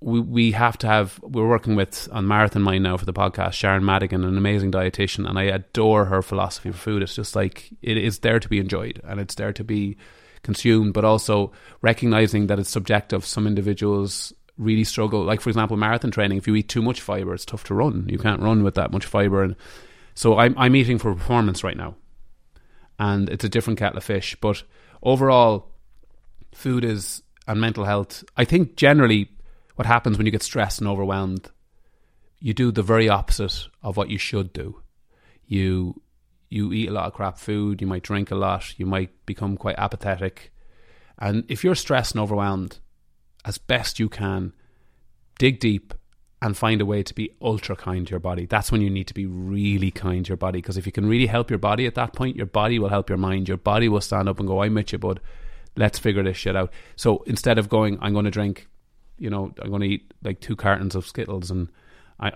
[0.00, 3.54] we we have to have we're working with on Marathon Mind now for the podcast
[3.54, 7.02] Sharon Madigan an amazing dietitian and I adore her philosophy for food.
[7.02, 9.96] It's just like it is there to be enjoyed and it's there to be
[10.42, 13.24] consumed but also recognizing that it's subjective.
[13.24, 17.34] Some individuals really struggle like for example marathon training if you eat too much fiber
[17.34, 18.06] it's tough to run.
[18.08, 19.42] You can't run with that much fiber.
[19.42, 19.56] And
[20.14, 21.96] so I'm I'm eating for performance right now.
[23.00, 24.62] And it's a different kettle of fish but
[25.02, 25.72] overall
[26.54, 29.30] food is and mental health I think generally
[29.78, 31.50] what happens when you get stressed and overwhelmed,
[32.40, 34.82] you do the very opposite of what you should do.
[35.46, 36.02] You
[36.50, 39.56] you eat a lot of crap food, you might drink a lot, you might become
[39.56, 40.52] quite apathetic.
[41.16, 42.80] And if you're stressed and overwhelmed,
[43.44, 44.52] as best you can,
[45.38, 45.94] dig deep
[46.42, 48.46] and find a way to be ultra kind to your body.
[48.46, 50.58] That's when you need to be really kind to your body.
[50.58, 53.08] Because if you can really help your body at that point, your body will help
[53.08, 53.46] your mind.
[53.46, 55.20] Your body will stand up and go, I'm with you, bud.
[55.76, 56.72] Let's figure this shit out.
[56.96, 58.66] So instead of going, I'm going to drink
[59.18, 61.68] you know, I'm going to eat like two cartons of Skittles and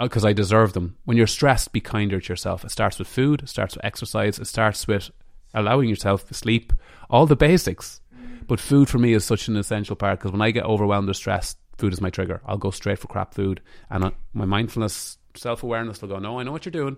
[0.01, 0.97] because I, I, deserve them.
[1.05, 2.65] When you're stressed, be kinder to yourself.
[2.65, 5.11] It starts with food, it starts with exercise, it starts with
[5.55, 6.73] allowing yourself to sleep,
[7.11, 8.01] all the basics.
[8.47, 11.15] But food for me is such an essential part because when I get overwhelmed or
[11.15, 12.41] stressed, food is my trigger.
[12.47, 13.61] I'll go straight for crap food,
[13.91, 16.97] and uh, my mindfulness, self awareness will go, "No, I know what you're doing.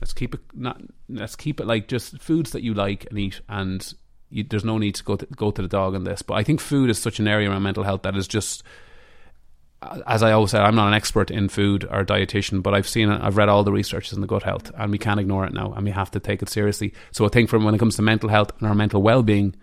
[0.00, 0.80] Let's keep it not.
[1.08, 3.92] Let's keep it like just foods that you like and eat, and
[4.30, 6.44] you, there's no need to go to, go to the dog on this." But I
[6.44, 8.62] think food is such an area around mental health that is just
[9.82, 12.88] Uh, as I always say, I'm not an expert in food or dietitian, but I've
[12.88, 15.54] seen I've read all the researches in the gut health, and we can't ignore it
[15.54, 16.92] now, and we have to take it seriously.
[17.12, 19.54] So I think from when it comes to mental health and our mental well being,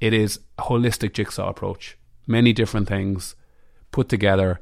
[0.00, 3.34] it is a holistic jigsaw approach, many different things
[3.92, 4.60] put together,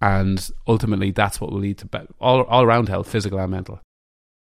[0.00, 3.80] and ultimately that's what will lead to be- all all around health, physical and mental.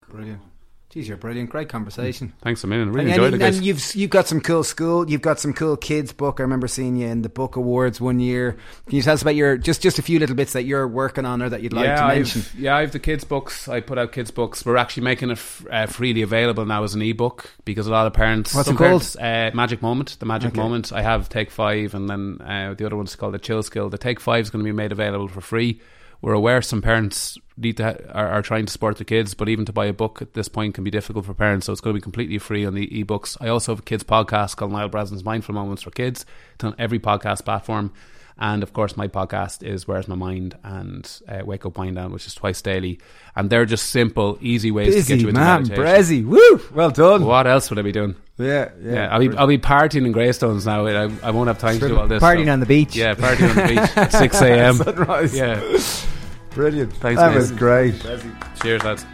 [0.10, 0.42] Brilliant.
[0.90, 1.52] Geez, you're brilliant.
[1.52, 2.34] Great conversation.
[2.42, 2.92] Thanks a million.
[2.92, 3.58] Really and, enjoyed and, it, guys.
[3.58, 5.08] And you've you've got some cool school.
[5.08, 6.40] You've got some cool kids book.
[6.40, 8.58] I remember seeing you in the book awards one year.
[8.88, 11.26] Can you tell us about your just just a few little bits that you're working
[11.26, 12.42] on or that you'd like yeah, to mention?
[12.42, 13.68] I've, yeah, I have the kids books.
[13.68, 14.66] I put out kids books.
[14.66, 18.08] We're actually making it f- uh, freely available now as an ebook because a lot
[18.08, 18.56] of parents.
[18.56, 18.80] What's it called?
[18.80, 20.18] Parents, uh, Magic Moment.
[20.20, 20.60] The Magic Okay.
[20.60, 20.92] Moment.
[20.92, 23.90] I have Take Five, and then uh, the other one's called the Chill Skill.
[23.90, 25.82] The Take Five is going to be made available for free.
[26.22, 29.50] We're aware some parents need to ha- are, are trying to support their kids, but
[29.50, 31.66] even to buy a book at this point can be difficult for parents.
[31.66, 33.38] So it's going to be completely free on the ebooks.
[33.40, 36.26] I also have a kids podcast called Niall Breslin's Mindful Moments for Kids.
[36.56, 37.94] It's on every podcast platform.
[38.42, 42.14] And of course, my podcast is Where's My Mind and uh, Wake Up Wind Down,
[42.14, 43.00] which is twice daily.
[43.36, 46.24] And they're just simple, easy ways to get you into man, meditation.
[46.24, 46.26] Bressie.
[46.26, 46.62] Woo!
[46.74, 47.26] Well done.
[47.26, 48.16] What else would I be doing?
[48.38, 48.94] Yeah, yeah.
[48.94, 50.88] Yeah, I'll be I'll be partying in Greystones now.
[50.88, 52.24] I, I won't have time to do all this.
[52.24, 52.54] Partying stuff.
[52.54, 52.96] on the beach.
[52.96, 54.76] Yeah, partying on the beach at six a.m.
[54.76, 55.36] Sunrise.
[55.36, 55.60] Yeah,
[56.52, 56.94] Brilliant.
[56.94, 57.96] Thanks, that was great.
[58.62, 59.06] cheers, lads.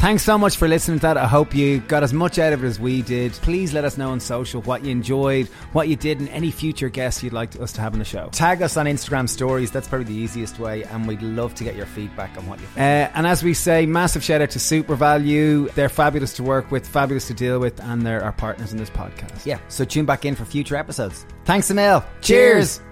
[0.00, 1.18] Thanks so much for listening to that.
[1.18, 3.32] I hope you got as much out of it as we did.
[3.32, 6.88] Please let us know on social what you enjoyed, what you did, and any future
[6.88, 8.30] guests you'd like us to have on the show.
[8.32, 9.70] Tag us on Instagram stories.
[9.70, 12.66] That's probably the easiest way, and we'd love to get your feedback on what you
[12.68, 12.78] think.
[12.78, 15.74] Uh, and as we say, massive shout out to SuperValu.
[15.74, 18.88] They're fabulous to work with, fabulous to deal with, and they're our partners in this
[18.88, 19.44] podcast.
[19.44, 21.26] Yeah, so tune back in for future episodes.
[21.44, 22.02] Thanks, Anil.
[22.22, 22.78] Cheers.
[22.78, 22.89] Cheers.